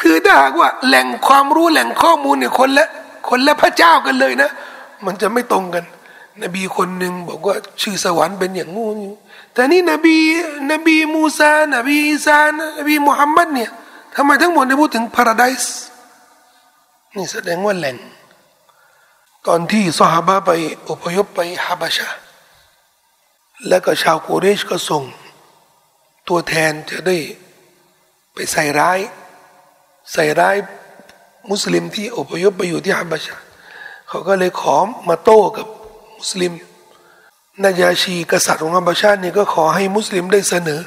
[0.00, 2.86] คือถ้าหากว่าแหล่งความรู้แหล่งข้อมูลเนี่ยคนละ
[3.28, 4.50] คนละพระเจ้ากันเลยนะ
[5.06, 5.84] มันจะไม่ตรงกัน
[6.42, 8.90] นบีคนหนึ่งบอกว่าชื่อสวรรค์เป็นอย่างงู้
[9.52, 10.16] แต่นี่นบี
[10.72, 12.50] นบีมูซา นบีอีสาน
[12.86, 13.70] บีมุฮัมมัดเนี่ย
[14.14, 15.74] ทำไมทั้งหมดได้พูดถึงพาราไดส์
[17.16, 17.96] นี่แสดงว่าแหล่ง
[19.46, 20.50] ตอนที่สหาบะไป
[20.88, 22.08] อพยพไปฮาบาชา
[23.68, 25.04] แล้วก็ชาวกูเรชก็ส่ง
[26.28, 27.16] ตัวแทนจะได้
[28.32, 28.98] ไปใส่ร้าย
[30.12, 30.56] ใส่ร้าย
[31.50, 33.36] มุสลิมที่อพยพไปอยู่ที่ฮาบาชา
[34.08, 34.76] เขาก็เลยขอ
[35.08, 35.66] มาโต้กับ
[36.18, 36.52] มุสลิม
[37.60, 40.80] นายาชีกษัตริย์ของอับชาตินี่ก็ขอให้มุสลิมได้เสนอ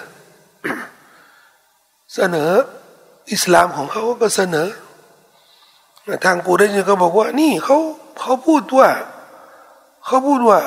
[2.15, 2.49] เสนอ
[3.31, 4.67] อิสลามของเขาก็เสนอ
[6.25, 7.77] ทางกูได้ยินก็บอกว่า นี่เขา
[8.19, 8.89] เขาพูดว่า
[10.05, 10.59] เขาพูดว่า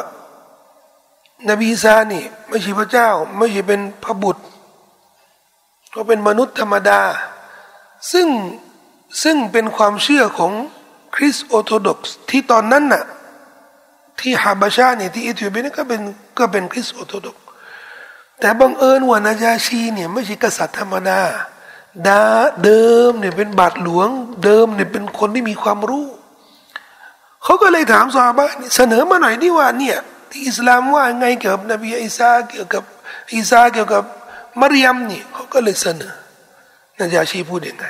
[1.48, 4.42] นบีอีซานี่ ไม่ใช่พระเจ้า ไม่ใช่เป็นพระบุตร
[5.90, 7.00] เขาเป็นมนุษย์ธรรมดา
[8.12, 8.26] ซึ่ง
[9.22, 10.52] ซึ่งเป็นความเชื่อของ
[11.14, 13.04] คริสต์ออร์โธดอกซ์ที่ตอนนั้นน่ะ
[14.20, 16.00] ที่ฮาบาชาเนี่ยที่อิธิโอเปียนี่ก็เป็น
[16.38, 17.36] ก็เป็นคริสต์ออร์โธดอกซ์
[18.40, 21.20] แต่บังเอิญว่านาจาชีเนี่ยไม่ใช่กษัตริย์ธรรมดา
[22.06, 22.22] ดา
[22.64, 24.08] เดิมเนี่ยเป็นบาทหลวง
[24.44, 26.06] เดิมเนี่ยเป็นคนที่มีความรู้
[27.42, 29.96] เขาก็เลยถามซาบะเสนอมาหน่อยนี่ว่าเนี่ย
[30.30, 32.82] ที่อิสลามว่าไงเกี่ยวกับนบีอิสาเกี่ยวกับ
[33.34, 34.04] อิสาเกี่ยวกับ
[34.60, 36.14] มารยมนี่เขาก็เลยเสนอ
[36.98, 37.86] นาจาชีพูดยังไง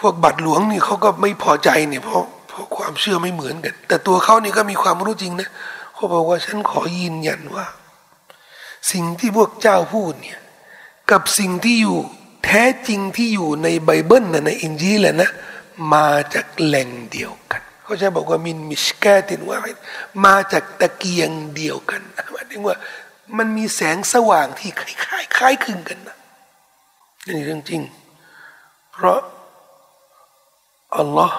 [0.00, 2.24] พวกบัตรหลวงนี่เขาก็ไม่พอใจเนี่ยเพราะ
[2.54, 5.48] เพราะความเชื่อไม่เหมือนกัน แต่ตัวเขานี่ก็มีความรู้จริงนะ
[5.94, 7.66] เขาบอกว่าฉันขอยืนยันว่า
[8.92, 10.40] สิ่งที่พวกเจ้าพูดเนี่ย
[11.10, 11.98] กับสิ่งที่อยู่
[12.44, 15.30] แท้จริงที่อยู่ในไบเบิลนะในอินจีแหละนะ
[15.94, 19.58] มาจากแหล่งเดียวกันเขาจะบอกว่ามินมิชแกตินว่า
[20.26, 22.00] มาจากตะเกียงเดียวกัน
[22.32, 22.76] หมายถึงว่า
[23.38, 26.16] มันมีแสงสว่างที่คล้ายๆคล้ายคลึงกันนะ
[27.26, 27.82] นี่เรื่องจริง
[28.92, 29.20] เพราะ
[30.96, 31.38] อัลลอฮ์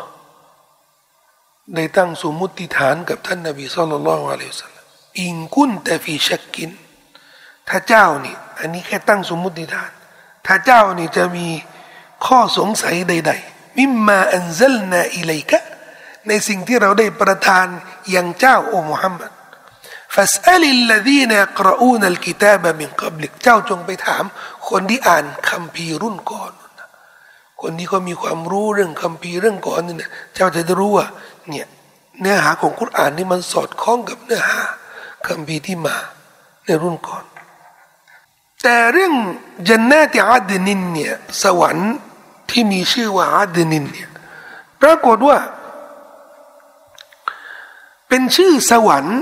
[1.74, 4.86] ได้ตั้งสมมุติฐานกับท่านนบีสุลต่านละอัลลอฮฺสัลลัม
[5.20, 6.72] อิงกุนแต่ฟีชักกิน
[7.70, 9.92] ถ้าเจ้านี่ อันนี้แค่ตั้งสมมุติฐาน
[10.46, 11.48] ถ้าเจ้านี่จะมี
[12.26, 15.60] ข้อสงสัยใด ๆ มิมมาอันซัลนาอิเลกะ
[16.28, 17.68] ในสิ่งที่เราได้ประทาน
[18.12, 19.32] อย่างเจ้าโอ้มุฮัมมัด
[20.16, 24.24] ฟาสอัลิลลดีนกรอูนัลกิตาบะมินกับลิกเจ้าจงไปถาม
[24.70, 26.54] คนที่อ่านคัมภีร์รุ่นก่อน
[27.62, 31.08] คนที่เขามีความรู้เรื่องคัมภีร์เรื่องก่อนนี่นะเจ้าจะได้รู้ว่า
[31.50, 31.68] เนี่ย
[32.20, 34.62] เนื้อหาของคุรานนี่มันสอดคล้องกับเนื้อหา
[35.28, 35.96] คัมภีที่มา
[36.66, 37.24] ในรุ่นก่อน
[38.64, 39.14] แต่เรื่อง
[39.70, 41.92] จันนาติอาดนินเนี่ยสวรรค์
[42.50, 44.10] ที่มีชื่อว่าอาดนินเนี่ย
[44.82, 45.38] ปรากฏว่า
[48.08, 49.22] เป็นชื่อสวรรค์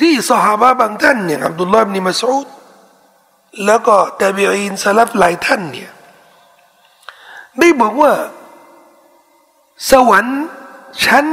[0.00, 2.46] ที่สหาบะบางท่านเนี่ยอับดุลลาห์บินมัสอุด
[3.64, 5.90] แล้วก็ตาบีอินสลับหลายท่านเนี่ย
[7.58, 8.12] ได้บอกว่า
[9.90, 10.40] สวรรค์
[11.04, 11.26] ชั้น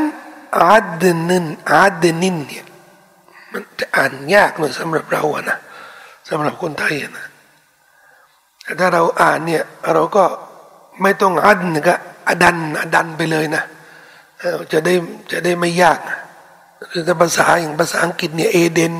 [0.57, 2.65] อาดนินอาดนินเนี่ย
[3.51, 5.57] มันจะอ่านยากหน่อยสำหรับเราอะนะ
[6.29, 7.27] สำหรับคนไทยนะ
[8.79, 9.63] ถ้าเราอ่านเนี่ย
[9.93, 10.23] เราก็
[11.01, 11.95] ไม่ต้องอัดก็
[12.27, 13.63] อดันอดันไปเลยนะ
[14.71, 14.93] จะได้
[15.31, 15.99] จะได้ไม่ยาก
[16.89, 18.93] หรือภาษาอย่างภาษาอังกฤษเนี่ยเอเดน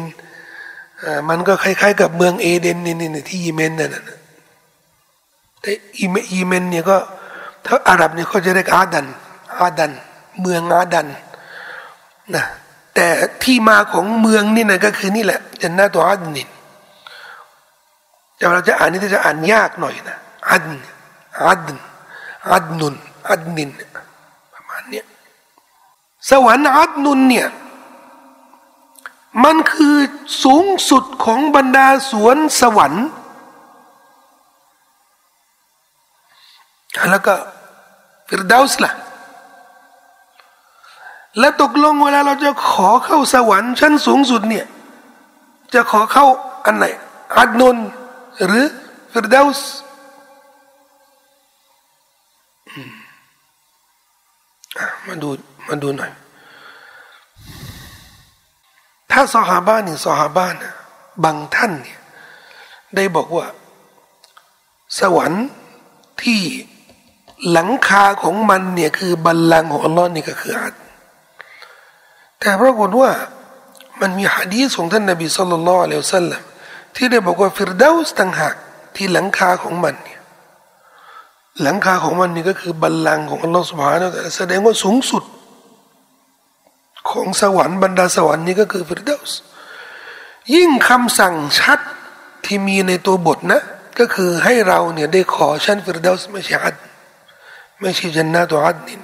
[1.29, 4.03] มันก็คล้าย ๆ กับเมืองเอเดนนี่ที่ยิเมนนั่นนะ
[5.61, 6.97] แต่ยิเมนเนี่ยก็
[7.65, 9.05] ถ้าอาหรับเนี่ยเขาจะเรียกอาดัน
[9.60, 9.91] อาดัน
[10.41, 11.08] เมืองอาดัน
[12.36, 12.45] นะ
[12.95, 13.08] แต่
[13.43, 16.49] ที่มาของเมืองนี่นะก็คือนี่แหละจันนาตัวอัดนิน
[18.36, 20.18] แต่เราจะอ่านนี่จะอ่านยากหน่อยนะ
[20.49, 20.64] อัด
[21.47, 21.60] อัด
[22.52, 22.95] อัดนุน
[23.30, 23.70] อัดนิน
[24.54, 25.02] ประมาณนี้
[26.30, 27.47] สวรรค์อัดนุนเนี่ย
[29.43, 29.95] มันคือ
[30.43, 33.08] สูงสุดของบรรดาสวนสวรรค์
[37.12, 37.34] แล้วก็
[38.28, 38.91] ฟิรดาสล่ะ
[41.39, 44.65] และตกลงเวลาเราจะขอเข้าสวรรค์ชั้นสูงสุดเนี่ย
[45.73, 46.25] จะขอเข้า
[46.65, 46.86] อันไหน
[47.38, 47.77] อัดนน
[48.45, 48.65] หรือ
[49.11, 49.59] ฟิรดาส
[55.07, 55.29] มาดู
[55.67, 56.11] มาดูหน่อย
[59.11, 60.55] ถ้าสหาบ้านเนี่ยสหาบ้าน
[61.23, 61.99] บางท่านเนี่ย
[62.95, 63.45] ได้บอกว่า
[64.99, 65.45] สวรรค์
[66.21, 66.41] ที่
[67.51, 70.75] หลังคาของมันเนี่ยคือบัลลังก์ของอัลลอฮ์นี่ก็คืออัด
[72.41, 73.11] แต่ปรากฏว่า
[74.01, 76.41] มันมีฮะดีษของท่านนบีสุลต่านละอัลลอฮ์สัลลัม
[76.95, 78.55] ที่ได้บอกว่าฟิรดาสต่างหาก
[78.95, 80.19] ที่หลังคาของมันเนี่ย
[81.61, 85.23] หลังคาของมันนี่ก็คือบัลลังก์ของอัลลอฮ์สุบฮานาอัลลอฮ์แสดงว่าสูงสุด
[87.09, 89.31] ของสวรรค์บรรดาสวรรค์นี่ก็คือฟิรดาส
[90.55, 91.79] ยิ่งคำสั่งชัด
[92.45, 93.61] ที่มีในตัวบทนะ
[93.99, 96.75] ก็คือให้เราเนี่ยได้ขอชั้นฟิรเดาส์ไม่ใช่อัด
[97.79, 99.01] ไม่ใช่جنات عدن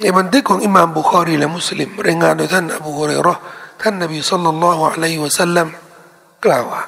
[0.00, 3.34] ในบันทึกของอิมามบุคารีและมุสลิมรายงานโดยท่านอบูฮุเรรอ
[3.82, 5.66] ท่านนบีสัลลัลลอฮุอะลัยฮิวะสัลลัม
[6.44, 6.82] กล่าวว่า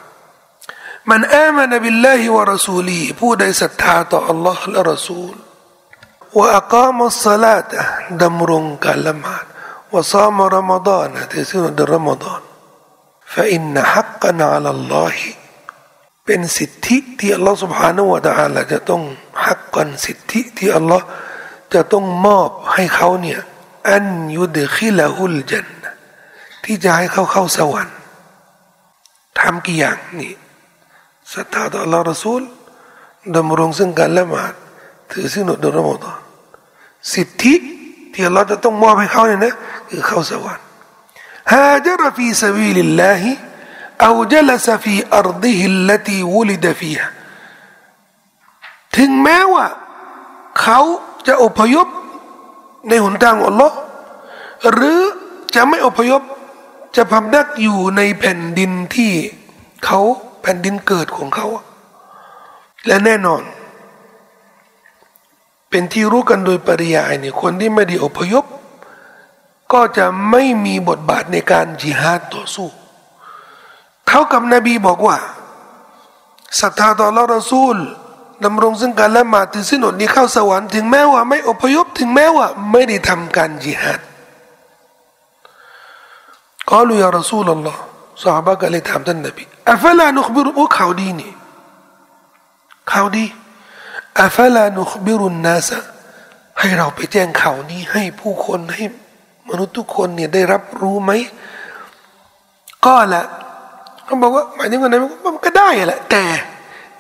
[1.11, 5.35] มันอามันบิลลาฮิวะรอซูลีผู้ใดศรัทธาต่อ Allah และรอซูล
[6.37, 7.65] ว่าอักามัสสลาต
[8.23, 9.45] ดำรงการละหมาด
[9.93, 12.43] ว่าซามรอมฎานถือศีลเดือนรอมฎาน
[13.35, 15.17] فإن حقا على الله
[16.27, 19.03] เป็นสิทธิที่อัลลอฮฺ سبحانه และ تعالى จะต้อง
[19.47, 21.05] หักกันสิทธิที่อัลลอฮฺ
[21.74, 23.40] จะต้องมอบให้เขาเนี่ย
[23.90, 24.06] อัน
[24.38, 25.68] ยุดขิละอุลจัน
[26.64, 27.98] ที่จะให้เขาเข้าสวรรค์
[29.40, 30.34] ทำกี่อย่างนี่
[31.34, 32.42] ศรัทธาต่อลอรสูล
[33.36, 34.54] ดำรงซึ่งการละหมาด
[35.12, 36.20] ถือศีลอดรอมฎอน
[37.14, 37.54] สิทธิ
[38.14, 39.54] ที่เราจะต้องมอบให้เขาเนี่ยนะ
[39.90, 40.66] คือเข้าสวรรค์
[41.54, 47.02] هاجر في سبيل الله أو جلس في أرضه التي ولد فيها
[48.98, 49.66] ถึงแม้ว่า
[50.62, 50.80] เขา
[51.28, 51.88] จะอพยพ
[52.88, 53.78] ในหนทางอัลลอฮ์
[54.72, 55.00] หรือ
[55.56, 56.22] จะไม่อพยพ
[56.96, 59.12] จะพำนักอยู่ในแผ่นดินที่
[59.86, 60.00] เขา
[60.42, 61.48] แผ่นดินเกิดของเขา
[62.88, 63.44] และแน่นอน
[65.70, 68.46] เป็นที่รู้กันโดยปริยายเนี่ยคนที่ไม่ได้อพยพ
[69.74, 72.68] ก็จะไม่มีบทบาทในการจิฮาดต่อสู้
[74.08, 75.18] เท่ากับนบีบอกว่า
[76.60, 77.78] ศรัทธาต่อละรสูล
[78.46, 84.00] ดำรงซึ่งการละหมาดถึงสิ้นอดนี้เข้าสวรรค์ถึงแม้ว่าไม่อพยพถึงแม้ว่าไม่ได้ทำการจิฮัด
[86.70, 87.82] กล่าวيا رسول الله
[88.24, 91.32] ซอฮาบะฮ์ก็เลยถามท่านนบีأفلا نبشر ข่าวดีนี่
[92.92, 93.26] ข่าวดี
[94.22, 95.70] أفلا نبشر الناس
[96.60, 98.84] ให้เราไปแจ้งข่าวนี้ให้ผู้คนให้
[99.50, 101.12] มนุษย์ทุกคนเนี่ยได้รับรู้ไหม
[102.86, 103.24] ก็ละ
[104.06, 104.96] เขาบอกว่าหมายถึงว่าไง
[105.36, 106.24] มันก็ได้แหละแต่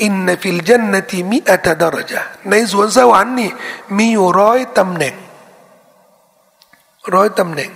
[0.03, 3.51] إن في الجنة مائة درجةในสวนสวรรค์นี่
[3.97, 5.15] มีอยู่ร้อยตำแหน่ง
[7.13, 7.71] ร้อยตำแหน่ง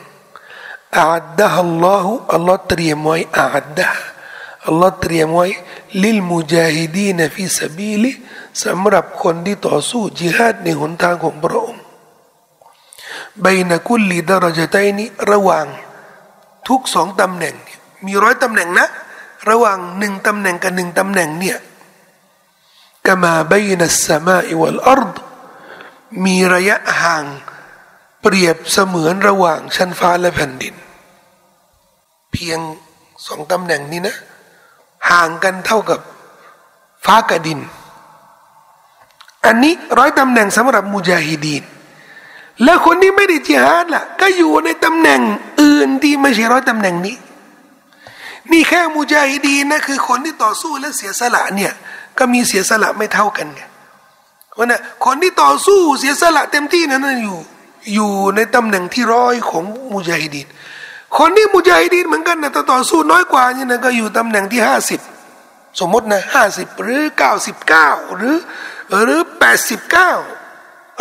[0.98, 3.88] أعدها الله อัลลอฮ์เตรียมไว้ أعد
[4.66, 5.48] อัลลอฮ์เตรียมไว้
[6.04, 8.12] للمجاهدين في سبيله
[8.64, 11.84] สำหรับคนที่ต่อสู้จิฮาดในหนทางของพระองค์
[13.42, 15.66] بين كل درجتين ระหว่าง
[16.68, 17.56] ทุกสองตำแหน่ง
[18.06, 18.88] มีร้อยตำแหน่งนะ
[19.50, 21.58] ระหว่างหนึ่งตำแหน่งกับหนึ่งตำแหน่งเนี่ย
[23.08, 25.16] كما بين السماء والأرض
[26.26, 27.26] มีระยะห่าง
[28.22, 30.76] เปรียบเสมือนระหว่างชั้นฟ้าและแผ่นดิน
[32.32, 32.60] เพียง
[33.26, 34.16] สองตำแหน่งนี้นะ
[35.10, 36.00] ห่างกันเท่ากับ
[37.06, 37.60] ฟ้ากับดิน
[39.46, 41.64] อันนี้ร้อยตำแหน่งสำหรับมุจาฮิดีน
[42.64, 45.22] และคนที่ไม่ได้จิฮาดล่ะ ก็อยู่ในตำแหน่ง
[45.62, 47.16] อื่นที่ไม่ใช่ร้อยตำแหน่งนี้
[48.52, 51.74] นี่แค่มุจาฮิดีนนะคือคนที่ต่อสู้และเสียสละเนี่ย
[52.18, 53.62] ก็มีเสียสละไม่เท่ากันไง
[54.54, 57.38] เพราะนะคนที่ต่อสู้เสียสละเต็มที่นั้นอยู่
[57.94, 60.48] อยู่ในตำแหน่งที่ร้อยของมุจาฮิดีน
[61.18, 65.00] คนที่มุจาฮิดีนเหมือนกันนะแต่ต่อสู้น้อยกว่านี่นะก็อยู่ตำแหน่งที่ห้าสิบ
[65.80, 68.38] สมมตินะห้าสิบหรือเก้าสิบเก้าหรือ
[69.04, 70.12] หรือแปดสิบเก้า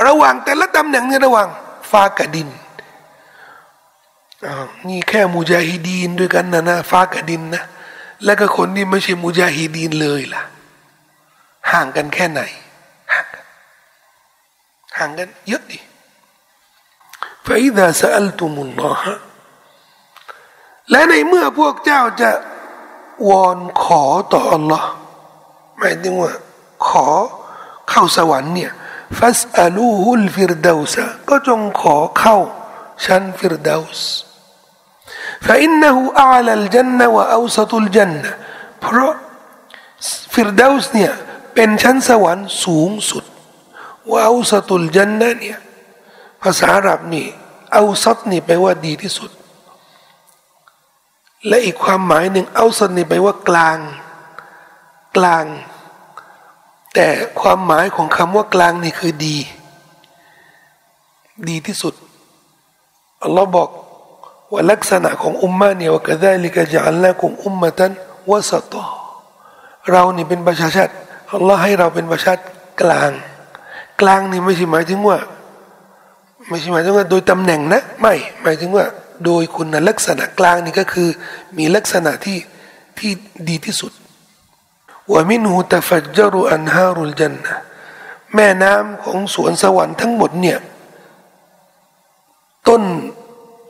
[0.06, 1.48] ระหว่างแต่ละตำแหน่งนี่ระหว่าง
[1.90, 2.48] ฟ้ากับดิน
[4.88, 7.62] นี่แค่มุจาฮิดีนด้วยกันนะนะฟ้ากับดินนะ
[8.24, 10.42] แล้วก็คนที่ไม่ใช่มุจาฮิดีนเลยล่ะ
[11.71, 12.41] ห่างกันแค่ไหน
[13.13, 13.45] ห่างกัน
[14.97, 15.79] ห่างกันเยอะดิ
[17.45, 19.01] فإذا سألتم الله
[20.91, 22.31] และในเมื่อพวกเจ้าจะ
[23.29, 24.83] วอนขอต่อ Allah
[25.77, 26.33] หมายถึงว่า
[26.87, 27.07] ขอ
[27.89, 28.71] เข้าสวรรค์เนี่ย
[29.19, 30.95] ฟัสอาลูฮุลฟิรดาวส
[31.29, 32.37] ก็จงขอเข้า
[33.05, 34.11] ชั้นฟิรดาวส์
[35.45, 38.31] فإنه أعلى الجنة وأوسط الجنة
[38.81, 39.13] เพราะ
[40.33, 41.13] ฟิรดาวส์เนี่ย
[41.54, 43.24] เป็นชั้นสวรรค์สูงสุด
[44.10, 45.58] ว่าอุสตุลจันนะเนี่ย
[46.42, 47.26] ภาษาอาหรับนี่
[47.72, 49.30] เอาซัดนี่แปลว่าดีที่สุด
[51.46, 53.78] และอีกความหมายหนึ่งเอาซัดนี่แปลว่ากลาง
[55.16, 55.44] กลาง
[56.94, 57.06] แต่
[57.40, 59.36] ความหมายของคำว่ากลางนี่คือดี
[61.48, 61.94] ดีที่สุด
[63.22, 63.70] อัลลอฮ์บอก
[64.52, 67.92] ว่าลักษณะของอุมมาเนี่ยว่ากระได้ลิกะจัลละกุมอุมมะตัน
[68.30, 68.84] วะสตอ
[69.90, 70.94] เรานี่เป็นประชาชาติ
[71.32, 72.42] อัลลอฮ์ให้เราเป็นประชาติ
[72.82, 73.10] กลาง
[74.00, 75.18] กลางนี่ไม่ใช่หมายถึงว่า
[76.48, 78.84] ไม่ใช่หมายถึงว่า โดยตำแหน่งนะไม่หมายถึงว่า
[79.24, 81.08] โดยคุณลักษณะกลางนี่ก็คือ
[81.58, 82.38] มีลักษณะที่
[82.98, 83.10] ที่
[83.48, 83.92] ดีที่สุด
[85.12, 87.54] ว่ามินหูตฟัจจรุอันฮารุลจันนะ
[88.34, 90.58] แม่น้ำของสวนสวรรค์ทั้งหมดเนี่ย
[92.68, 92.82] ต้น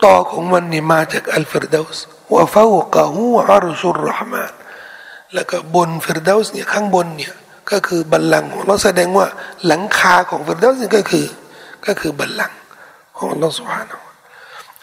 [0.04, 1.98] ต่อของมันนี่มาจากอัลฟิรดาส
[2.32, 4.52] ว่าฟาวกะฮูอารุชุรรหมาน
[5.34, 7.32] แล้วก็บนฟิรดาสเนี่ยข้างบนเนี่ย
[7.70, 9.26] ก็คือบัลลังก์ของเราแสดงว่า
[9.66, 11.26] หลังคาของฟิรดาสก็คือ
[11.86, 12.58] ก็คือบัลลังก์
[13.16, 13.92] ของเราสุภาพ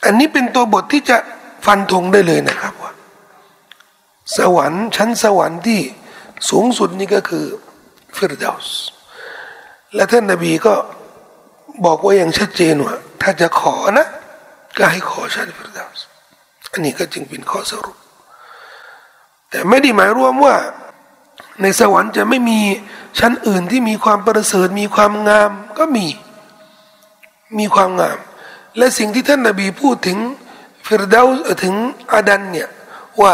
[0.05, 1.17] อันนี้เป็นตัวบทที่จะ
[1.65, 2.91] ฟันธงได้เลยนะครับว่า
[4.37, 5.81] สวรรค์ชั้นสวรรค์ที่
[6.49, 7.45] สูงสุดนี่ก็คือ
[8.17, 8.67] ฟิรดาส
[9.95, 10.73] และท่านนบีก็
[11.85, 14.07] บอกว่าอย่างชัดเจนว่า ถ้าจะขอนะ
[14.77, 15.99] ก็ให้ขอชั้นฟิรดาส
[16.71, 17.97] อันนี้ก็จึงเป็นข้อสรุป
[19.49, 20.55] แต่ไม่ได้หมายรวมว่า
[21.61, 22.59] ในสวรรค์จะไม่มี
[23.19, 26.07] ชั้นอื่นที่มีความประเสริฐมีความงามก็มี
[27.59, 28.17] มีความงาม
[28.77, 30.17] และสิ่งที่ท่านนาบีพูดถึง
[30.85, 31.21] ฟิรดา
[31.63, 31.75] ถึง
[32.11, 32.69] อาดันเนี่ย
[33.21, 33.33] ว่า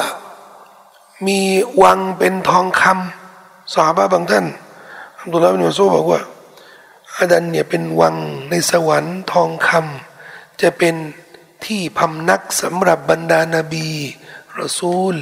[1.27, 1.39] มี
[1.83, 4.45] วังเป็นทองคำสาบะบางท่าน
[5.19, 6.21] อับดุลลาบินมัสูบอกว่า
[7.17, 8.15] อาดันเนี่ยเป็นวัง
[8.49, 10.95] ในสวรรค์ทองคำจะเป็น
[11.65, 13.89] ที่พำนักสำหรับบรรดานาบี
[14.59, 15.15] รอซูล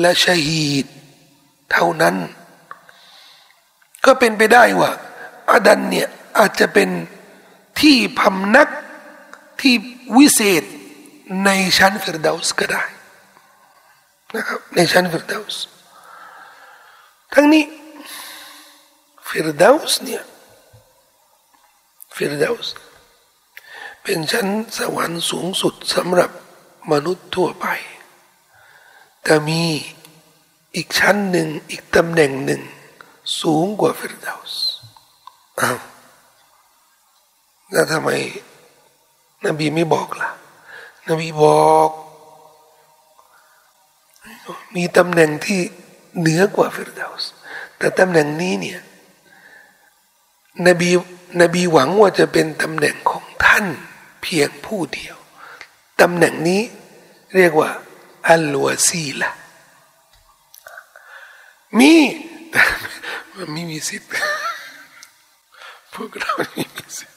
[0.00, 0.86] และชาฮีด
[1.72, 2.16] เท่านั้น
[4.04, 4.90] ก็เป็นไปได้ว่า
[5.50, 6.08] อาดันเนี่ย
[6.38, 6.88] อาจจะเป็น
[7.80, 8.68] ที่พำนัก
[9.60, 9.74] ที่
[10.16, 10.62] วิเศษ
[11.44, 12.84] ในชั้นฟิรดาสก็ได้
[14.34, 15.54] นะครับในชั้นฟิรดาส
[17.34, 17.64] ทั้งนี้
[19.28, 20.22] ฟิรดาสเนี่ย
[22.16, 22.66] ฟิรดาส
[24.02, 24.46] เป็นชั้น
[24.78, 26.30] สวรรค์สูงสุดสำหรับ
[26.92, 27.66] มนุษย์ทั่วไป
[29.24, 29.62] แต่มี
[30.76, 32.62] อีกชั้นหนึ่ง อีกตำแหน่งหนึ่ง
[33.40, 34.52] สูงกว่าฟิรดาส
[35.60, 35.78] อ้าว
[37.72, 38.10] แล้วทำไม
[39.46, 40.30] นบีไม่บอกล่ะ
[41.08, 41.90] นบีบอก
[44.74, 45.60] มีตำแหน่งที่
[46.18, 47.22] เหนือกว่าฟิรดาส
[47.78, 48.80] แต่ตำแหน่งนี้เนี่ย
[50.66, 50.90] นบี
[51.40, 53.66] นบีหวังว่าจะเป็นตำแหน่งของท่าน
[54.22, 55.16] เพียงผู้เดียว
[56.00, 56.62] ตำแหน่งนี้
[57.34, 57.70] เรียกว่า
[58.28, 59.30] อัลวาซีละ
[61.78, 61.92] มี
[62.50, 62.62] แต่
[63.36, 64.10] มันไม่มีสิทธิ์
[65.94, 67.16] พวกเราไม่มีสิทธิ์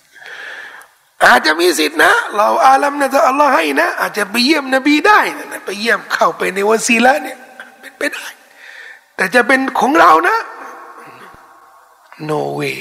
[1.23, 7.37] อาจจะมีสิทธิ์นะ والله أعلم นะถ้าอัลลอฮ์ให้นะ อาจจะไปเยี่ยมนบีได้นะไปเยี่ยมเข้าไปในวาซีละเนี่ย
[7.79, 8.25] เป็นไปได้
[9.15, 10.37] แต่จะเป็นของเรานะ
[12.29, 12.79] no way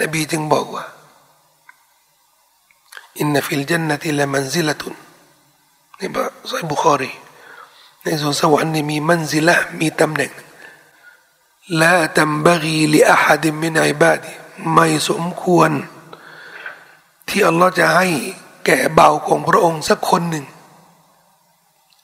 [0.00, 0.84] นบีจึงบอกว่า
[3.18, 4.94] إن في الجنة لمنزلة
[5.98, 7.10] นี่บะไซบุคอรี
[8.02, 10.32] ในสวนสวรรค์นี่มีมันซิละมีตำแหน่ง
[11.80, 14.30] ละตัมบกีลิอาฮัดมินอิบาดี
[14.72, 15.70] ไม่สมควร
[17.28, 18.08] ที่อัลลอฮ์จะให้
[18.66, 20.44] แก่เบาของพระองค์สักคนหนึ่ง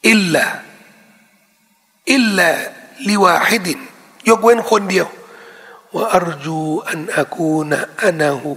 [0.09, 0.45] อิลละ
[2.13, 2.49] อิลละ
[3.09, 3.79] ลิวาฮิดิน
[4.29, 5.09] ยกเว้นคนเดียว
[5.95, 8.53] ว่าอรจูอันอากูนะอานาหู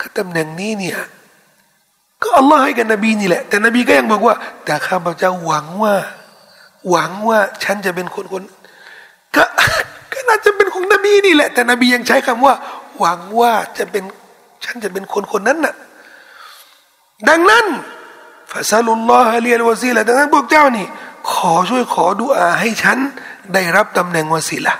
[0.00, 0.98] ก็ตำแหน่งนี้เนี่ย
[2.22, 5.94] ก็อัลลอฮ์ให้กับนบีนี่แหละ แต่นบีก็ยังบอกว่า แต่ข้าพเจ้าหวังว่า
[6.90, 8.42] หวังว่าฉันจะเป็นคนคน
[9.36, 9.44] ก็
[10.12, 12.54] ก็น่าจะเป็นของนบีนี่แหละ แต่นบียังใช้คำว่า
[12.98, 14.02] หวังว่าจะเป็น
[14.64, 15.74] ฉันจะเป็นคนคนนั้นน่ะ
[17.28, 17.66] ดังนั้น
[18.52, 20.86] ฟาซาลุลลอฮะเลียลวาซีละดังนั้นพวกเจ้านี่
[21.32, 22.98] ขอช่วยขอดุอาให้ฉัน
[23.54, 24.74] ได้รับตำแหน่งวาซีละ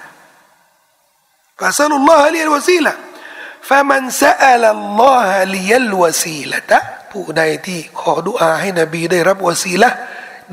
[1.60, 4.64] فاسألوا الله لي الوسيلة فمن سأل
[5.00, 6.78] الله لي الوسيلة
[7.12, 9.90] ผู้ใดที่ขอดุอาให้นบีได้รับวาซีละ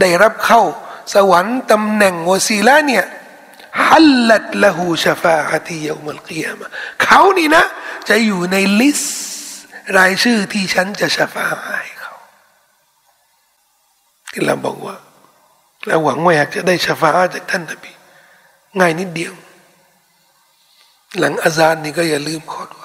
[0.01, 0.61] ได้รับเข้า
[1.13, 3.05] สวรรค์ตำแหน่งวาซีละเนี่ย
[3.87, 6.67] حلت له شفاعتي يوم القيامة
[7.03, 7.63] เขานี่นะ
[8.09, 9.17] จะอยู่ในลิสต์
[9.97, 12.13] รายชื่อที่ฉันจะชะฟาอะฮ์ให้เขา
[14.31, 14.95] ที่เราบอกว่า
[15.87, 17.91] เราหวังว่าอยากจะได้ชะฟาอะฮ์จากท่านนบี
[18.79, 19.33] ง่ายนิดเดียว
[21.19, 22.84] หลังอาซานนี่ก็อย่าลืมขอดุอ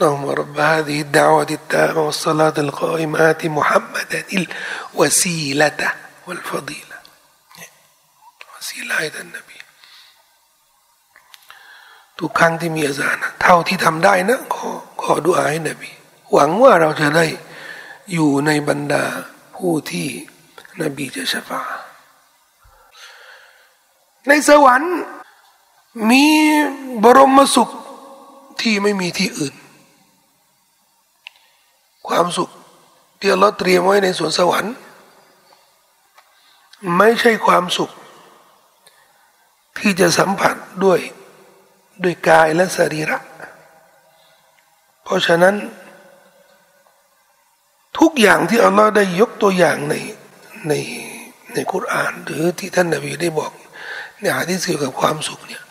[0.00, 5.80] اللهم رب هذه الدعوة التامة والصلاة القائمة آت محمدا الوسيلة
[6.26, 6.96] والفضيلة
[8.52, 9.58] وسيلة ให้ท่านนบี
[12.18, 14.70] ทุกครั้งที่มีอาซานเท่าที่ทำได้นะขอ
[15.02, 15.90] ขอดุอาให้นบี
[16.32, 17.26] หวังว่าเราจะได้
[18.12, 19.04] อยู่ในบรรดา
[19.56, 20.08] ผู้ที่
[20.82, 21.62] นบีจะชฟา
[24.28, 24.94] ในสวรรค์
[26.10, 26.26] มี
[27.02, 27.70] บรมสุข
[28.60, 29.54] ที่ไม่มีที่อื่น
[32.07, 32.49] ความสุข
[33.19, 34.73] ที่เราเตรียมไว้ในสวนสวรรค์
[36.97, 37.91] ไม่ใช่ความสุข
[39.77, 40.99] ที่จะสัมผัสด้วย
[42.03, 43.19] ด้วยกายและสรีระ
[45.03, 45.55] เพราะฉะนั้น
[47.99, 49.95] ทุกอย่างที่อัลลอฮ์ได้ยกตัวอย่างใน
[50.67, 50.73] ใน
[51.53, 53.51] ในคุรานหรือที่ท่านนบีได้บอก
[54.19, 55.63] ในหาที่เกี่ยวกับความสุขเนี่ย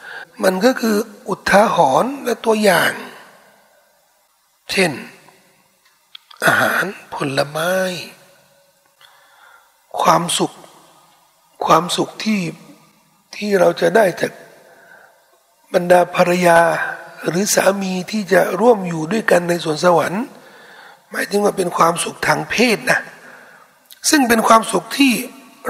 [0.45, 0.97] มันก็คือ
[1.29, 2.93] อุทาหรณ์และตัวอย่าง
[4.73, 4.93] เช่น
[6.45, 6.85] อาหาร
[7.15, 7.73] ผลไม้
[10.01, 10.53] ความสุข
[11.67, 12.41] ความสุขที่
[13.37, 14.33] ที่เราจะได้จาก
[15.75, 16.61] บรรดาภรรยา
[17.29, 20.25] หรือสามีที่จะร่วมอยู่ด้วยกันในสวนสวรรค์
[21.11, 23.01] หมายถึงว่าเป็นความสุขทางเพศนะ
[24.11, 25.13] ซึ่งเป็นความสุขที่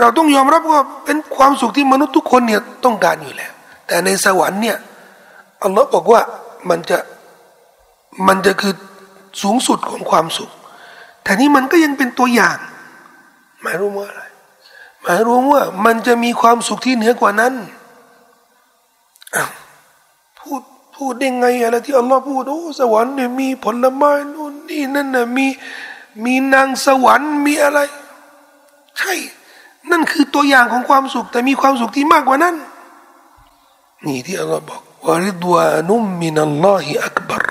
[0.00, 3.52] เราต้องยอมรับว่าเป็นความสุขที่มนุษย์ทุกคนเนี่ยต้องการอยู่แล้ว
[3.86, 4.76] แต่ในสวรรค์เนี่ย
[5.62, 6.20] อัลลอฮ์บอกว่า
[6.70, 6.98] มันจะ
[8.28, 8.74] มันจะคือ
[9.42, 10.50] สูงสุดของความสุข
[11.26, 12.58] แต่นี้มันก็ยังเป็นตัวอย่าง
[13.62, 14.22] หมายรู้ว่าอะไร
[15.02, 17.54] หมายรู้ว่ามันจะมีความสุขที่เหนือกว่านั้น
[20.38, 20.62] พูด
[20.96, 25.46] พูดได้ไงอะไรที่อัลลอฮ์พูดโอ้สวรรค์เนี่ยมีผลไม้นู่นนี่นั่นน่ะมี
[26.24, 27.80] มีนางสวรรค์มีอะไร
[28.98, 29.14] ใช่
[29.90, 32.54] นั่นคือตัวอย่างของความสุข แต่มีความสุขที่มากกว่านั้น
[34.04, 37.42] นี่ที่อัลลอฮ์บอกวาริดวานุมมินัลลอฮิอักบาร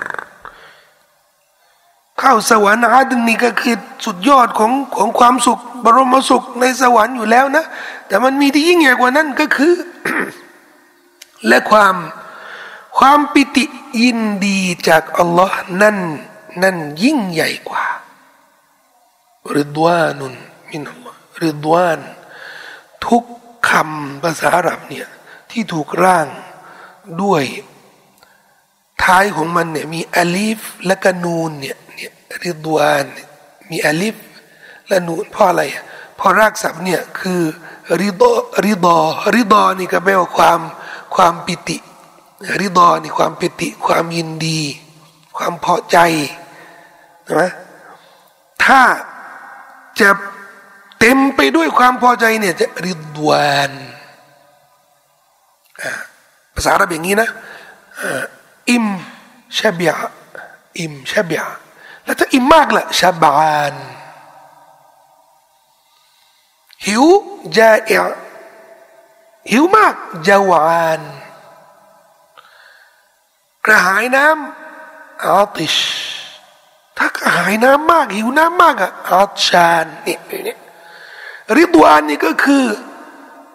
[2.22, 7.66] ข้าวสวรรค์อาดึงนี่ก็คือสุดยอดของของความสุข บรมสุขในสวรรค์อยู่แล้วนะ
[8.07, 9.74] แต่มันมีที่ยิ่งใหญ่กว่านั้นก็คือ
[11.47, 11.95] และความ
[12.97, 13.66] ความปิติ
[14.01, 15.97] ยินดีจากอัลลอฮ์นั่น
[16.63, 17.86] นั่นยิ่งใหญ่กว่า
[19.57, 20.34] ริดวานุน
[20.70, 21.99] มินอัลลอฮ์ริดวาน
[23.07, 23.24] ทุก
[23.70, 25.07] คำภาษาอาหรับเนี่ย
[25.51, 26.28] ที่ถูกร่าง
[27.24, 27.43] ด้วย
[29.04, 32.12] ท้ายของมันเนี่ยมีอลิฟและกนูนเนี่ยเนี่ย
[32.43, 33.06] ริดวาน
[33.72, 34.16] มีอลิฟ
[34.88, 35.64] และนูนเพราะอะไร
[36.18, 37.41] เพราะรากศัพท์เนี่ยคือ
[38.02, 38.32] ริดอ
[38.66, 38.98] ริดอ
[39.36, 40.60] ริดอนี่ก็แปลว่าความ
[41.16, 41.78] ความปิติ
[42.60, 44.62] ริดอนี่ความปิติ ความยินดี
[45.38, 45.98] ความพอใจ
[47.39, 47.52] นะ
[48.64, 48.82] ถ้า
[50.00, 50.10] จะ
[51.00, 53.72] เต็มไปด้วยความพอใจเนี่ยจะริดวาน
[56.54, 57.30] ภาษาอาหรับอย่างนี้นะ
[58.70, 58.86] อิม
[59.57, 59.91] ชาบิย
[60.80, 61.41] อิมชาบิย
[62.03, 63.74] แล้วถ้าอิมมากล่ะชาบาน
[66.86, 67.03] หิว
[67.57, 67.91] จาเอ
[69.51, 69.95] หิวมาก
[70.28, 71.01] จาวาน
[73.66, 75.76] กระหายน้ำอาติช
[76.97, 80.59] ถ้ากระหายน้ำมาก หิวน้ำมากอะอาชานเนี่ยเนี่ย
[81.55, 82.66] ริดวานนี่ก็คือ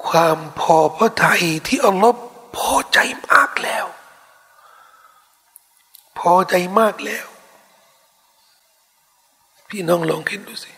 [0.06, 2.18] ความพอพระทัยที่อัลลอฮ์
[2.56, 2.98] พอใจ
[3.30, 3.86] มากแล้ว
[6.20, 7.26] พอใจมากแล้ว
[9.68, 10.72] พี่น้องลองคิดดูสิ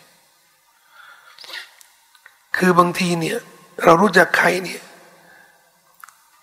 [2.57, 3.37] คือบางทีเนี่ย
[3.83, 4.81] เรารู้จักใครเนี่ย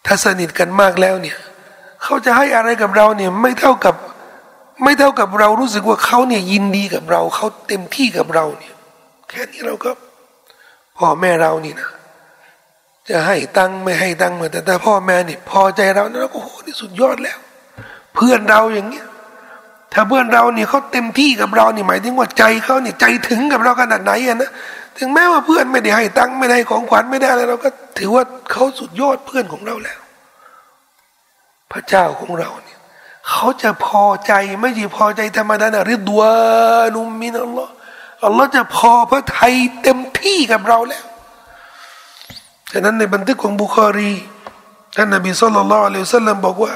[0.07, 1.39] ถ้าสนิทกันมากแล้วเนี่ย
[2.03, 3.95] เขาจะให้อะไรกับเราเนี่ย ไม่เท่ากับ
[4.85, 8.75] ไม่เท่ากับเรารู้สึกว่าเขาเนี่ยยินดีกับเรา เขาเต็มที่กับเราเนี่ย
[9.29, 9.91] แค่นี้เราก็
[10.99, 11.89] พ่อแม่เรานี่นะ
[13.09, 17.39] จะให้ตังไม่ให้ตังเหมาแต่ถ้าพ่อแม่นี่พอใจเรานะเราก็โหนี่สุดยอดแล้ว
[18.15, 19.07] เพื่อนเราอย่างเงี้ย
[19.93, 24.51] ถ้าเพื่อนเราเนี่ยเขาเต็มที่กับเรานี่หมายถึงว่าใจเขาเนี่ยใจถึงกับเราขนาดไหนอะนะ
[24.99, 30.01] ถึงแม้ว่าเพื่อนไม่ได้ให้ตังค์ไม่ได้ของขวัญไม่ได้อะไรเราก็ถือว่าเขาสุดยอดเพื่อนของเราแล้ว
[31.73, 32.79] พระเจ้าของเราเนี่ย
[33.29, 37.73] เขาจะพอใจไม่ใช่พอใจธรรมดานะริดวานุมินอัลลอฮ์
[38.25, 41.05] อัลลอฮ์จะพอพระไทยเต็มที่กับเราแล้ว
[42.73, 44.13] ฉะนั้นในบันทึกของบุคอรี
[44.97, 46.73] ท่านนบีสุลต่านละอัลลอฮฺสัลลัมบอกว่า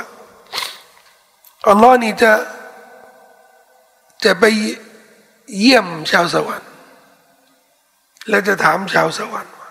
[1.68, 2.32] อัลลอฮ์นี่จะ
[4.24, 4.44] จะไป
[5.58, 6.70] เยี่ยมชาวสวรรค์
[8.28, 9.70] แล้วจะถามชาวสวรรค์ว่า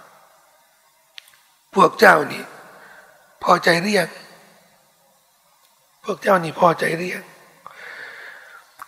[1.76, 2.44] พวกเจ้านี่
[3.44, 4.08] พอใจเรียง
[6.04, 7.22] พวกเจ้านี่พอใจเรียง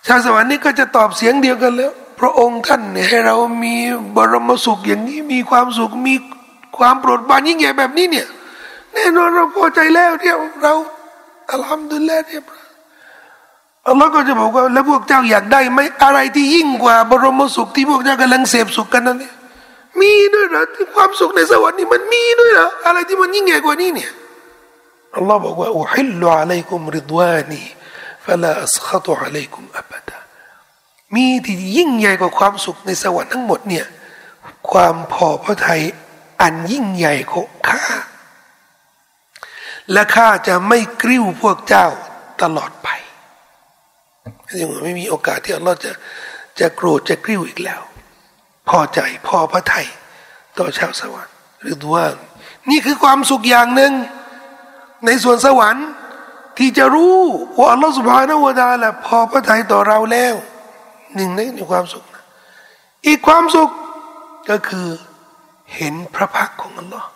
[0.08, 3.76] ชาวสวรรค์นี่ก็จะตอบเสียงเดียวกันแล้ว พระองค์ท่านเนี่ยให้เรามี
[4.16, 6.16] บรมสุขอย่างนี้มีความสุขมี
[6.78, 8.28] ความโปรดปรานยิ่งใหญ่แบบนี้เนี่ย
[8.94, 10.32] แน่นอนเราพอใจแล้วเที่
[10.64, 10.74] เรา
[11.52, 12.65] อัลฮัมดุลิลละเรียบร้อย
[13.88, 19.34] อัลลอฮ์ก็จะบอกว่าแล้วพวกเจ้าอยากได้ไหมอะไรที่ยิ่งกว่าบรมสุขที่พวกเจ้ากำลังเสพสุขกันนั่นเนี่ย
[20.00, 24.12] มีด้วยเหรอที่ความสุขในสวรรค์นี่มันมีด้วยเหรออะไรที่มันยิ่งใหญ่กว่านี้เนี่ย
[25.16, 27.62] อัลลอฮ์บอกว่าอุฮิลลุอะลัยกุมริดวานี
[28.26, 30.18] ฟะลาอัสขตุอะลัยกุมอับดา
[31.16, 33.86] มีที่ยิ่งใหญ่กว่าความสุขในสวรรค์ทั้งหมดเนี่ย
[34.72, 35.82] ความพอพระทัย
[36.42, 37.84] อันยิ่งใหญ่ของข้า
[39.92, 41.88] และข้าจะไม่กริ้วพวกเจ้า
[42.42, 42.90] ตลอดไป
[44.60, 45.92] ยังไม่มีโอกาสที่อัลลอฮ์จะ
[46.60, 47.82] จะโกรธจะกริ้วอีกแล้ว
[48.70, 49.88] พอใจพอพระไทย
[50.58, 52.06] ต่อชาวสวรรค์หรือว่า
[52.70, 53.94] นี่คือความสุขอย่างหนึ่ง
[55.06, 55.88] ในส่วนสวรรค์
[56.58, 57.18] ที่จะรู้
[57.58, 60.36] ว่าอัลลอฮ์สุบฮานาวะดาละพอพระทัยต่อเราแล้ว
[61.16, 61.40] หนึ่งใน
[61.72, 62.04] ความสุข
[63.08, 63.70] อีกความสุข
[64.50, 64.88] ก็คือ
[65.76, 67.10] เห็นพระพักของอัลลอฮ์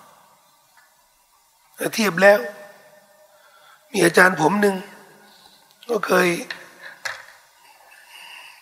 [1.95, 2.39] เทียบแล้ว
[3.91, 4.75] มีอาจารย์ผมหนึ่ง
[5.89, 6.27] ก็เคย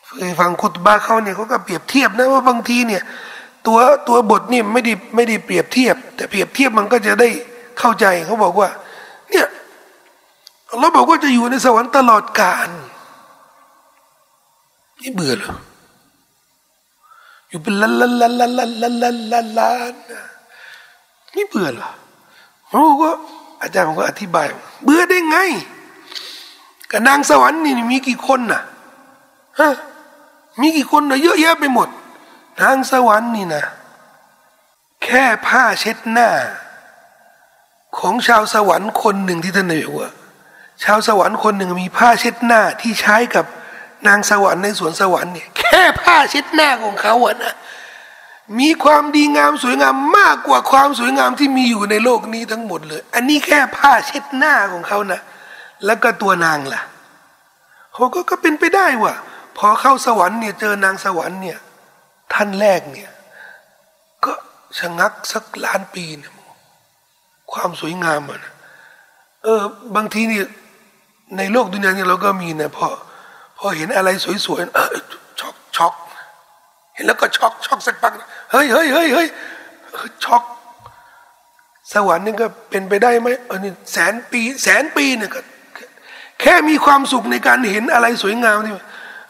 [0.07, 3.03] เคยฟังคุตบาเขาเนี่ยเขาก็เปรียบเทียบนะว่าบางทีเนี่ย
[3.65, 3.77] ตัว
[4.07, 7.29] ตัวบทนี่ไม่ได้ไม่ได้เปรียบเทียบ แต่เปรียบเทียบมันก็จะได้
[7.79, 8.69] เข้าใจเขาบอกว่า
[9.29, 9.47] เนี่ย
[10.79, 12.69] เราบอกว่าจะอยู่ในสวรรค์ตลอดกาล
[15.01, 15.55] นี่เบื่อเหรอ
[17.49, 19.93] อยู่เป็นล้านล้านล้านล้านล้านล้านล้านล้านล้าน
[21.33, 21.91] ไม่เบื่อเหรอ
[22.67, 23.09] เขาก็
[23.61, 24.45] อาจารย์ผมก็อธิบาย
[24.83, 25.37] เบื่อได้ไง
[26.91, 28.61] กับนางสวรรค์นี่มีกี่คนน่ะ
[29.59, 29.71] ฮะ
[30.61, 31.89] มีกี่คนนะเยอะแยะไปหมด
[32.61, 33.63] นางสวรรค์นี่นะ
[35.03, 36.29] แค่ผ้าเช็ดหน้า
[37.97, 40.09] ของชาวสวรรค์คนหนึ่งที่ท่านนายว่า
[40.83, 43.45] ชาวสวรรค์คนหนึ่งมีผ้าเช็ดหน้าที่ใช้กับ
[44.07, 47.55] นางสวรรค์ในสวนสวรรค์เนี่ยแค่ผ้าเช็ดหน้าของเขาอะนะ
[48.59, 55.19] มีความดีงามสวยงามมากกว่าความสวยงามที่มีอยู่ในโลกนี้ทั้งหมดเลย อันนี้แค่ผ้าเช็ดหน้าของเขานะ
[55.85, 56.81] แล้วก็ตัวนางล่ะ
[57.93, 59.13] เขาก็ก็เป็นไปได้ว่า
[59.57, 61.59] พอเข้าสวรรค์เนี่ยเจอนางสวรรค์เนี่ย
[62.33, 63.11] ท่านแรกเนี่ย
[64.25, 64.33] ก็
[64.79, 66.31] ชะงักสักล้านปีเนี่ย
[67.53, 68.53] ความสวยงามอะนะ
[69.43, 69.61] เออ
[69.95, 70.45] บางทีเนี่ย
[71.37, 72.87] ในโลกดุนยาเนี่ยเราก็มีนะพอ
[73.57, 74.09] พอเห็นอะไร
[74.45, 74.95] สวยๆเออ
[75.39, 75.93] ช็อกช็อก
[76.93, 78.13] เห็นแล้วก็ช็อกช็อกสักพัก
[78.51, 79.27] เฮ้ยเฮ้ยเฮ้ยเฮ้ย
[80.23, 80.43] ช็อก
[81.93, 85.41] สวรรค์นี่ก็เป็นไปได้ไหมเออนี่แสนปี แสนปีเนี่ยก็
[86.41, 88.73] แค่มีความสุขในการเห็นอะไรสวยงามนี่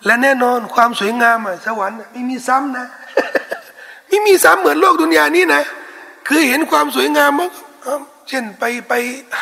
[0.08, 2.88] และแน่นอนความสวยงามอะสวรรค์ไม่มีซ้ำนะ
[4.08, 5.62] ไม่มีซ้ำเหมือนโลกดุนยานี้นะ
[6.28, 7.50] คือเห็นความสวยงามมั้ง
[8.28, 8.94] เช่นไปไป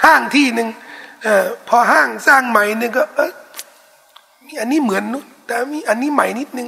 [0.01, 0.67] ห้างที่หนึ่ง
[1.25, 1.27] อ
[1.67, 3.19] พอห้างสร้างใหม่เนี่ยก็อ
[4.45, 6.67] มีอันนี้เหมือนนู้นแต่มีอันนี้ใหม่นิดนึง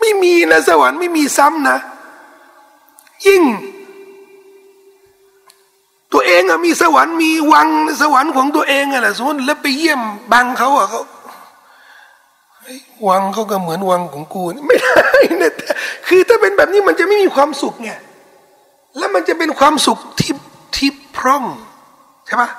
[0.00, 1.78] ไม่มีนะสวรรค์ไม่มีซ้ำนะ
[3.26, 3.42] ยิ่ง
[6.12, 7.68] ตัวเองอะมีสวรรค์มีวัง
[8.02, 10.00] สวรรค์ของตัวเองอะแหละสมมติแล้วไปเยี่ยม
[10.32, 11.02] บังเขาอะเขา
[13.08, 15.10] วังเขาก็เหมือนวังของกูไม่ได้
[15.42, 15.52] นะ
[16.08, 17.90] คือถ้าเป็นแบบนี้มันจะไม่มีความสุขไง
[18.98, 20.32] แล้วมันจะเป็นความสุขที่
[20.76, 21.44] ที่พร่อง
[22.26, 22.50] ใช่ปะ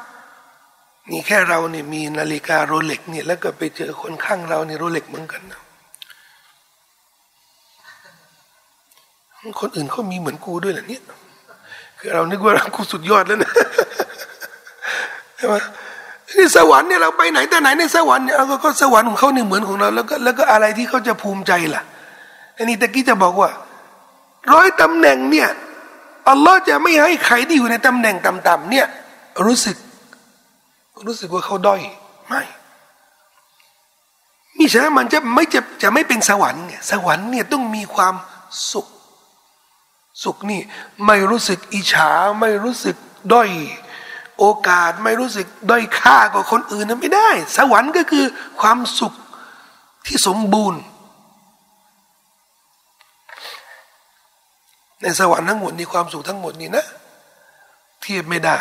[1.11, 5.61] นี่แค่เราเนี่ยมีนาฬิกาโรเล็กเนี่ยแล้วก็ไปเจอคนข้างเราเนี่ยโรเล็กเหมือนกันนะ
[9.59, 11.03] คนอื่นเขามีเหมือนกูด้วยเหรอเนี่ย
[11.99, 13.51] คือเรานึกว่าเรากูสุดยอดแล้วนะ
[15.37, 15.55] ใช่ไหม
[16.37, 21.83] นี่สวรรค์เนี่ยเราไปไหนแต่ไหนในสวรรค์เนี่ยก็สวรรค์ของเขาเนี่ยเหมือนของเรา แล้วก็แล้วก็อะไรที่เขาจะภูมิใจล่ะ
[22.57, 23.49] อันนี้ตะกี้จะบอกว่า
[24.53, 25.49] ร้อยตำแหน่งเนี่ย
[26.29, 28.87] อัลลอฮ์จะไม่ให้ใครที่อยู่ในตำแหน่งต่ำๆเนี่ย
[29.45, 29.77] รู้สึก
[31.07, 31.81] รู้สึกว่าเขาด้อย
[32.27, 32.43] ไม่
[34.57, 38.13] นี่ฉะนั้นมันจะไม่จะจะไม่เป็นสวรรค์เนี่ยสวรรค์เนี่ยต้องมีความ
[38.71, 38.87] สุข
[40.23, 40.61] สุขนี่
[41.05, 42.09] ไม่รู้สึกอิจฉา
[42.39, 42.95] ไม่รู้สึก
[43.33, 43.49] ด้อย
[44.41, 48.25] โอกาสไม่รู้สึกด้อยค่ากว่าคนอื่นนั้นไม่ได้ สวรรค์ก็คือ
[48.61, 49.13] ความสุข
[50.05, 50.81] ที่สมบูรณ์
[55.01, 56.85] ในสวรรค์ทั้งหมดนี้ความสุขทั้งหมดนี้นะ
[58.01, 58.59] เทียบไม่ได้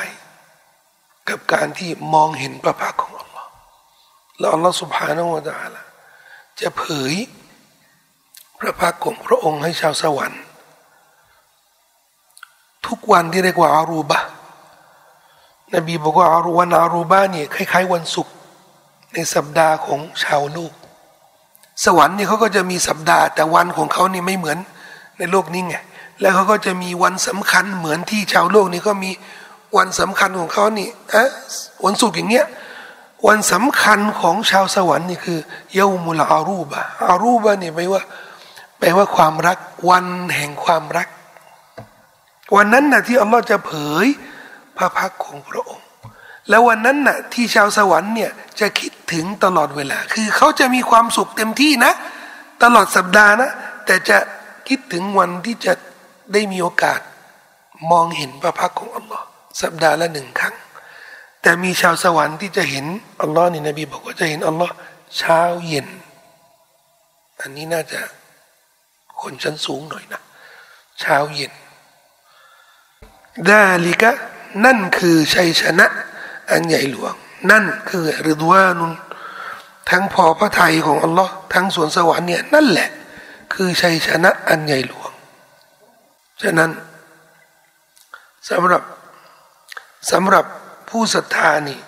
[1.28, 3.50] กับการที่มองเห็นพระพักของอัลลอฮ์
[4.38, 5.82] แล้วอัลลอฮ์สุบฮานาวะตาละ
[6.60, 7.14] จะเผย
[8.58, 10.42] พระพักของพระองค์ให้ชาวสวรรค์
[12.86, 14.20] ทุกวันที่เรียกว่าอารูบะ
[15.74, 16.26] นบีบอกว่า
[16.58, 18.32] วันอารูบ้าเนี่ยคล้ายๆ วันศุกร์
[19.14, 20.72] ในสัปดาห์ของชาวโลก
[21.84, 24.58] สวรรค์เนี่ยเขาก็จะมีสัปดาห์ แต่วันของเขานี่ไม่เหมือน
[25.18, 25.76] ในโลกนี้ไง
[26.20, 29.10] แล้วเขาก็จะมีวันสำคัญเหมือนที่ชาวโลกนี่ก็มี
[29.76, 31.28] วันสำคัญของเขานี่อะ
[31.84, 32.46] วันศุกร์อย่างเงี้ย
[33.26, 35.38] วันสำคัญของชาวสวรรค์นี่คือ
[35.74, 38.02] เยามุลอารูบะอารูบะเนี่ยแปลว่า
[38.78, 39.58] แปลว่าความรัก
[39.90, 40.06] วัน
[40.36, 41.08] แห่งความรัก
[42.56, 43.72] วันนั้นนะที่อัลลอฮ์จะเผ
[44.04, 44.06] ย
[44.80, 45.86] พระพักของพระองค์
[46.48, 51.92] แล้ววันนั้นน่ะที่ชาวสวรรค์เนี่ยจะคิดถึงตลอดเวลา คือเขาจะมีความสุขเต็มที่นะ
[52.62, 53.50] ตลอดสัปดาห์นะ
[53.86, 54.18] แต่จะ
[54.68, 55.72] คิดถึงวันที่จะ
[56.32, 57.00] ได้มีโอกาส
[57.90, 59.24] มองเห็นพระพักของอัลลอฮ์
[59.62, 60.54] สัปดาห์ละหนึ่งครั้ง
[61.42, 62.86] แต่มีชาวสวรรค์ที่จะเห็น
[63.22, 64.74] อัลลอฮ์นี่นบีบอกว่าจะเห็นอัลลอฮ์
[65.18, 65.88] เช้าเย็น
[67.40, 68.00] อันนี้น่าจะ
[69.20, 70.20] คนชั้นสูงหน่อยนะ
[71.00, 71.52] เช้าเย็น
[73.48, 74.12] ดาลิกะ
[74.64, 75.86] นั่นคือชัยชนะ
[76.51, 77.14] อันใหญ่หลวง
[77.51, 78.92] นั่นคือริดวานุน
[79.90, 82.88] ทั้งพอพระทัยของอัลลอฮ์ทั้งสวนสวรรค์เนี่ยนั่นแหละ
[83.55, 85.11] คือชัยชนะอันใหญ่หลวง
[86.42, 86.70] ฉะนั้น
[88.51, 88.82] สำหรับ
[90.11, 90.44] สำหรับ
[90.90, 91.80] ผู้ศรัทธานี่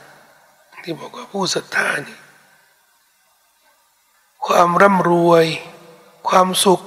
[0.83, 2.19] ที่บอกว่าผู้ศรัทธานี่
[4.47, 5.45] ความร่ำรวย
[6.29, 6.81] ความสุข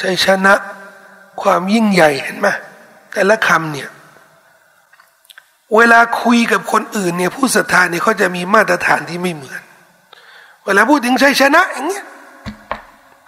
[0.00, 0.54] ชัยชนะ
[1.42, 2.48] ความยิ่งใหญ่เห็นไหม
[3.12, 3.88] แต่ละคำเนี่ย
[5.76, 9.62] เวลาคุยกับคนอื่นเนี่ยผู้ศรัทธาเนี่ยเขาจะมีมาตรฐานที่ไม่เหมือน
[10.64, 12.04] เวลาพูดถึงชัยชนะอย่างเงี้ย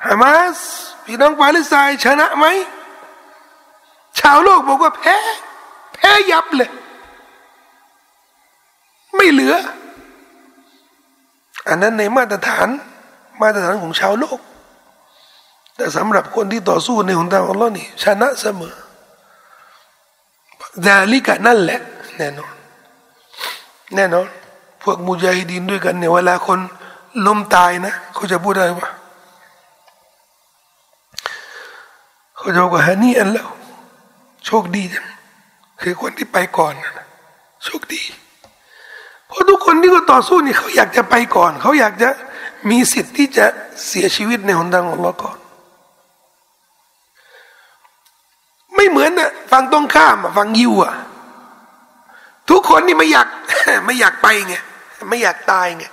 [0.05, 0.59] ฮามาส
[1.05, 2.47] พี่น้องปาเลสไตน์ชนะไหม
[4.19, 5.17] ชาวโลกบอกว่าแพ้
[5.95, 6.71] แพ้ยับเลย
[9.17, 9.55] ไม่เหลือ
[11.69, 12.69] อันนั้นในมาตรฐาน
[13.41, 14.39] มาตรฐานของชาวโลก
[15.77, 18.75] แต่สำหรับคนที่ต่อสู้ในหนทางของเรานี่ชนะเสมอ
[20.87, 21.81] ดาลิกะนั่นแหละ
[22.21, 22.55] แน่นอน
[23.95, 24.27] แน่นอน
[24.83, 26.59] พวกมุจาฮิดินด้วยกันเนี่ยเวลาคน
[27.27, 28.89] ล้มตายนะเขาจะพูดอะไรวะ
[32.37, 33.49] เขาจะบอกว่าฮันนี่อันแล้ว
[34.47, 35.07] โชคดีจัง
[35.81, 37.07] คือคนที่ไปก่อนนะ
[37.65, 38.03] โชคดี
[39.27, 42.09] เพราะทุกคนที่เขาต่อสู้นี่เขาอยากจะไปก่อน เขาอยากจะ
[42.71, 43.47] มีสิทธิ์ที่จะ
[43.87, 45.39] เสียชีวิตในหนทางของเราก่อน
[48.75, 50.95] ไม่เหมือนนะฝั่งตรงข้ามฝั่งยิวอะ
[52.51, 53.29] ทุกคนนี่ไม่อยาก
[53.87, 54.55] ไม่อยากไปไง
[55.09, 55.85] ไม่อยากตายไง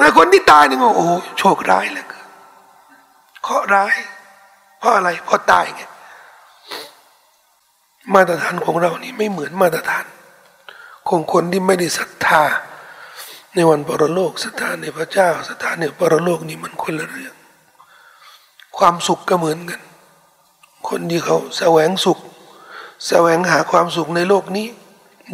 [0.00, 2.06] แต่คนที่ตายนี่โอ้โหโชคร้ายเลย
[3.42, 3.94] เคราะร้าย
[4.78, 5.82] เพราะอะไรเพราะตายไง
[8.14, 10.04] มาตรฐานของเรานี่ไม่เหมือนมาตรฐาน
[11.08, 12.42] ของคนที่ไม่ได้ศรัทธา
[13.54, 17.34] ในวันปรโลกศรัทธาในพระเจ้าศรัทธาในปรโลกนี่มันคนละเรื่อง
[18.78, 19.80] ความสุขก็เหมือนกัน
[20.88, 22.18] คนที่เขาแสวงสุข
[23.08, 24.66] แสวงหาความสุขในโลกนี้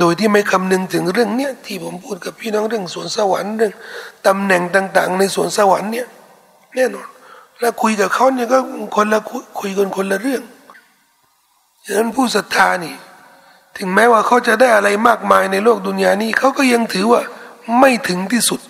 [0.00, 3.72] โดยที่ไม่คำนึงถึงเรื่องเนี้ยที่ผมพูดกับพี่น้องเรื่องสวนสวรรค์เรื่อง
[4.26, 6.06] ตำแหน่งต่าง ๆ ในสวนสวรรค์เนี่ย
[6.74, 7.08] แน่นอน
[7.60, 8.58] แล้วคุยกับเขาเนี่ยก็
[8.96, 9.20] คนละ
[9.60, 10.42] คุยกันคนละเรื่อง
[11.84, 12.96] ฉะนั้นผู้ศรัทธานี่
[13.76, 17.20] ถึงแม้ว่าเขาจะได้อะไรมากมายในโลกดุนยานี้เขาก็ยังถือว่า
[17.78, 18.60] ไม่ถึงที่สุด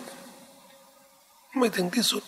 [1.58, 2.22] ไม่ถึงที่สุด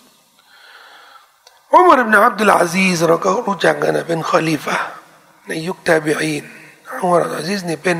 [1.72, 4.76] อุมารอิบนอับดุลอาซีซเราก็รู้จักกันนะเป็นคอลีฟะ
[5.46, 6.44] ในยุคตาบิอีน
[7.00, 7.96] อุมารอับดุลอาซีซนี่เป็น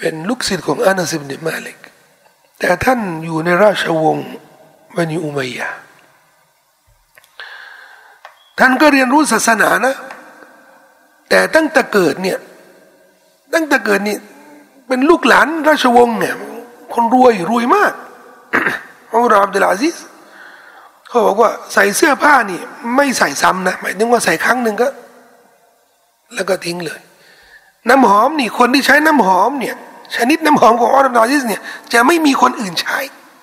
[0.00, 1.78] เป็นลูกศิษย์ของอานัสิบเนมาลิก
[2.58, 4.28] แต่ท่านอยู่ในราชวงศ์
[4.96, 5.68] บันิอุมัยยา
[8.58, 9.94] ท่านก็เรียนรู้ศาสนานะ
[11.28, 12.38] แต่ตั้งแต่เกิดเนี่ย
[13.54, 14.16] ตั้งแต่เกิดนี่
[14.86, 16.34] เป็นลูกหลานราชวงศ์เนี่ย
[16.92, 17.92] คนรวยรวยมาก
[19.12, 19.96] อุรอับดุลอาซิส
[21.08, 22.60] เขาบอกว่าใส่เสื้อผ้านี่
[22.96, 24.88] ไม่ใส่ซ้ำนะหมายถึงว่าใส่ครั้งหนึ่งก็
[26.34, 27.00] แล้วก็ทิ้งเลย
[27.88, 29.76] น้ำหอมนี่ คนที่ใช้น้ำหอมเนี่ย
[30.16, 31.60] ชนิดน้ำหอมของอัลลอฮ์ซิสเนี่ย
[31.92, 32.98] จะไม่มีคนอื่นใช้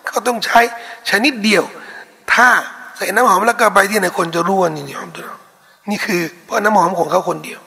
[0.08, 0.60] เขาต้องใช้
[1.10, 1.64] ชนิดเดียว
[2.34, 2.48] ถ้า
[2.98, 5.38] ใส่น้ำหอมแล้วก็ไปที่ไหนคนจะรู้ว่านี่นี่อัลลอฮ์
[5.90, 7.60] นี่คือเพราะน้ำหอมของเขาคนเดียว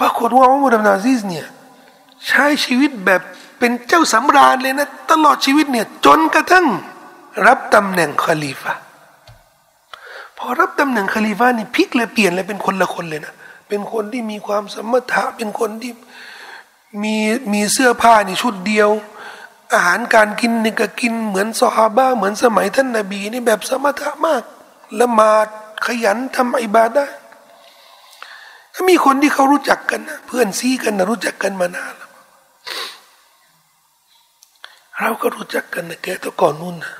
[0.00, 1.46] ปรากฏว่าอุมรอับดุลอาซิสเนี่ย
[2.28, 3.20] ใช้ชีวิตแบบ
[3.58, 6.66] เป็นเจ้าสำราญเลยนะ ตลอดชีวิตเนี่ยจนกระทั่ง
[7.46, 8.74] รับตำแหน่งคลีฟะ
[10.38, 13.34] พอรับตำแหน่งคลีฟะนี่พลิกเลยเปลี่ยนเลยเป็นคนละคนเลยนะ
[13.68, 15.92] เป็นคนที่มีความสมรถะเป็นคนที่
[17.02, 17.16] มี
[17.52, 18.90] มีเสื้อผ้านี่ชุดเดียว
[19.72, 24.42] อาหารการกินนี่ก็กินเหมือนซอฮาบะเหมือนสมัยท่านนาบีนี่แบบสมถะมาก
[25.00, 25.46] ละหมาด
[25.86, 27.04] ขยันทำอิบาดะ
[28.74, 32.10] ก็มีคนที่เขารู้จักกันนะเพื่อนซีกันนะรู้จักกันมานานแล้ว
[34.98, 36.94] เราก็รู้จักกันนะแกแต่ก่อนนู่นนะ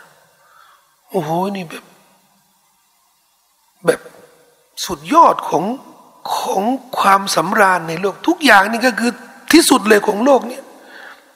[1.11, 1.85] โอ้โหนี่แบบ
[3.87, 4.01] แบบ
[4.85, 5.65] สุดยอดของ
[6.37, 6.63] ของ
[6.99, 9.13] ความสำราญในโลกทุกอย่างนี่ก็คือ
[9.53, 10.63] ที่สุดเลยของโลกเนี่ย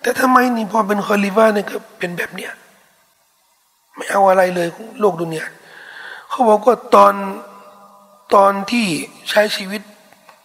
[0.00, 2.52] แต่ทำไมนี่พอเป็นคอลิฟาเนี่ยก็เป็นแบบเนี้ย
[3.94, 4.68] ไม่เอาอะไรเลย
[5.00, 5.46] โลกดุนยา
[6.28, 7.14] เขาบอกว่าตอน
[8.34, 8.86] ตอนที่
[9.30, 9.82] ใช้ชีวิต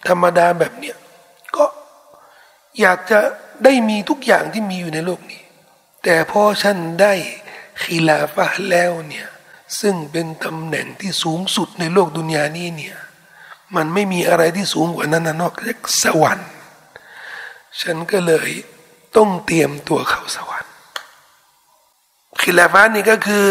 [0.07, 0.95] ธรรมดาแบบเนี้ย
[1.55, 1.65] ก็
[2.81, 3.19] อยากจะ
[3.63, 5.41] ได้มีทุกอย่างที่มีอยู่ในโลกนี้
[6.03, 7.13] แต่พอฉันได้
[7.81, 9.27] ขีลาฟะแล้วเนี่ย
[9.79, 12.97] ซึ่งเป็นตำแหน่งที่สูงสุดในโลกดุนยานี้เนี่ย
[13.75, 16.49] มันไม่มีอะไรที่สูงกว่านั้นนอกจากสวรรค์
[17.79, 18.49] ฉันก็เลย
[19.17, 20.71] ต้องเตรียมตัวเข้าสวรรค์
[22.41, 23.45] ขีลาฟะนี่ก็คือ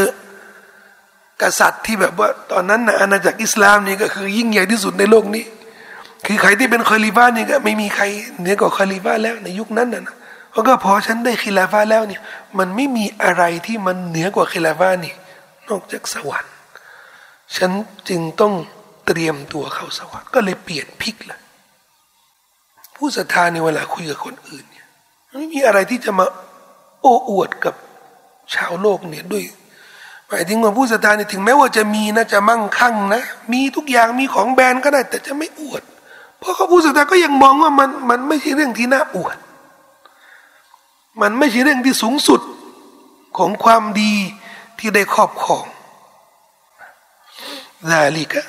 [1.42, 5.44] กษัตริย์ที่แบบว่า ตอนนั้นนะอาณาจักรอิสลามนี่ก็คือ ยิ่งใหญ่ที่สุดในโลกนี้
[6.26, 8.04] คือใครที่เป็นคอลิฟ้านี่ก็ไม่มีใคร
[8.38, 10.14] เหนือกว่าคอลิฟ้าแล้วในยุคนั้นนะ
[10.50, 12.20] เพราะก็พอฉันได้คิลาฟ้าแล้วเนี่ย
[12.58, 15.14] มันไม่มีอะไรที่มันเหนือกว่าคิลาฟ้านี่
[15.68, 16.54] นอกจากสวรรค์
[17.56, 17.70] ฉัน
[18.08, 18.54] จึงต้อง
[19.06, 21.39] เตรียมตัวเข้าสวรรค์ก็เลยเปลี่ยนพิกเลย
[23.00, 24.86] ผู้ศรัทธาในเวลาคุยกับคนอื่นเนี่ย
[25.32, 26.26] ไม่มีอะไรที่จะมา
[27.00, 27.74] โอ้อวดกับ
[28.54, 29.44] ชาวโลกเนี่ยด้วย
[30.28, 33.22] หมายถึงว่าผู้ศรัทธาเนี่ยถึงแม้ว่าจะมีนะจะมั่งคั่งนะ
[33.52, 35.82] มีทุกอย่างมีของแบรนด์ก็ได้ แต่จะไม่อวด
[36.38, 39.36] เพราะเขาผู้ศรัทธาก็ยังมองว่ามันมันไม่ใช่เรื่องที่น่าอวด
[41.22, 42.40] มันไม่ใช่เรื่องที่สูงสุด
[43.38, 44.14] ของความดี
[44.78, 45.64] ที่ได้ครอบครอง
[47.90, 48.42] ลาลิกะ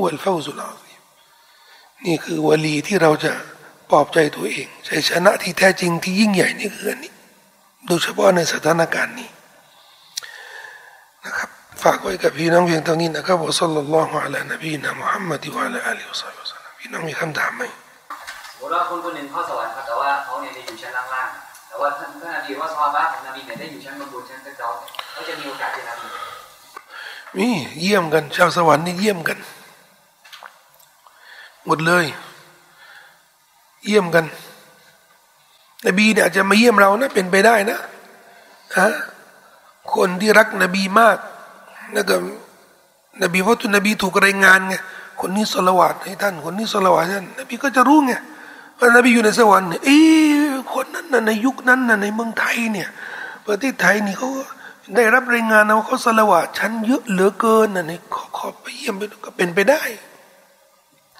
[0.00, 0.94] วัลฟาวซุลาซี
[2.04, 3.32] นี่คือวลีที่เราจะ
[3.90, 7.12] ปลอบใจตัวเองชัยชนะที่แท้จริงที่ยิ่งใหญ่นี่คืออันนี้
[7.86, 9.30] โดยเฉพาะในสถานการณ์นี้
[11.24, 11.48] นะครับ
[11.82, 17.62] ฝากไว้กับพี่น้องเพียงเท่านี้นะครับอัสลลัลลอฮุอะลานบีนะมุฮัมมัดวะอะลาอัลีวะซัลลัมพี่น้องมีคำถามไหม
[18.60, 24.68] ว่าคนคนหนึ่งเข้าสวรรค์ครับแต่ว่าเขาเนี่ยอยู่ชั้นล่างๆแต่ว่าท่านท่านนบีว่าซอบ้าของนบีเนี่ยได้อยู่ชั้นบนบนชั้นเจ้า
[25.12, 26.08] เขาจะมีโอกาสที่นบี
[27.36, 27.48] มี
[27.80, 29.38] เยี่ยมกัน ชาวสวรรค์นี่เยี่ยมกัน
[31.66, 32.06] หมดเลย
[33.84, 34.24] เยี่ยมกัน
[35.86, 37.78] นบีเนี่ยอาจจะมาเยี่ยมเรานะ เป็นไปได้นะ
[38.78, 38.90] ฮะ
[39.94, 41.16] คนที่รักนบีมาก
[41.94, 42.14] แล้วก็
[43.22, 44.74] นบีเพราะตุนบีถูกรายงานไง
[45.20, 48.12] คนนี้สละวัดให้ท่าน คนนี้สละวัดท่านนบีก็จะรู้ไง
[48.78, 49.98] ว่านบีอยู่ในสวรรค์เนี่ยเอ้
[50.74, 52.88] คนนั้นน่ะในยุคนั้นน่ะในเมืองไทยเนี่ย
[53.46, 54.28] ประเทศไทยนี่เขา
[54.96, 59.82] ได้รับรายงานเอาเขาสละวัดชั้นเยอะเหลือเกินน่ะนี่ขอขอไปเยี่ยมไปก็เป็นไปได้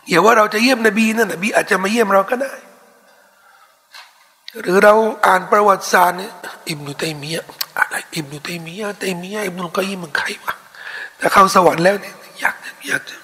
[0.08, 2.52] อย่าว่าเราจะเยี่ยมนบีนั่นนบีอาจจะมาเยี่ยมเราก็ได้
[4.62, 4.94] หรือเรา
[5.26, 6.32] อ่านประวัติศาสตร์เนี่ย
[6.68, 7.44] อิบนุตัยมียะ
[7.78, 10.54] อะไรอิบนุตัยมียะตัยมียะอิบนุกอยมันใครวะ
[11.16, 12.54] แต่เข้าสวรรค์แล้วเนี่ยอยาก
[12.88, 13.16] อยากจะ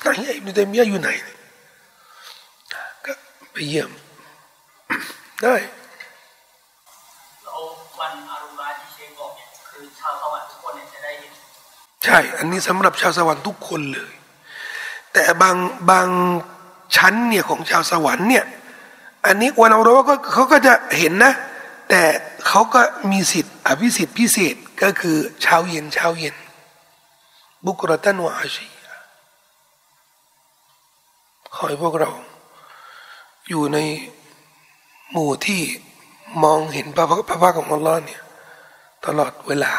[0.00, 0.06] ไหน
[0.36, 1.08] อิบนุตัยมียะอยู่ไหน
[3.04, 3.12] ก็
[3.52, 3.90] ไปเยี่ยม
[5.42, 5.54] ได้
[7.98, 11.32] วันอารุราที่เชงบอกเนี่ยคือชาวสวรรค์ทุกคนเนี่ยจะได้เห็น
[12.04, 14.12] ใช่ อันนี้สำหรับชาวสวรรค์ทุกคนเลย
[15.12, 15.56] แต่บาง
[15.90, 16.08] บาง
[16.96, 18.44] ชั้นเนี่ยของชาวสวรรค์เนี่ย
[19.26, 21.32] อันนี้วันอารุราก็เขาก็จะเห็นนะ
[21.88, 22.02] แต่
[22.46, 26.36] เขาก็มีสิทธิ์อภิสิทธิ์พิเศษก็คือเช้าเย็นเช้าเย็น
[27.64, 28.66] บุกรตันวาชี
[31.54, 32.10] ขอให้พวกเรา
[33.48, 33.78] อยู่ใน
[35.10, 35.62] หมู่ที่
[36.42, 37.06] มองเห็นพระ
[37.42, 38.22] พักของอัลลอฮ์เนี่ย
[39.06, 39.72] ตลอดเวลา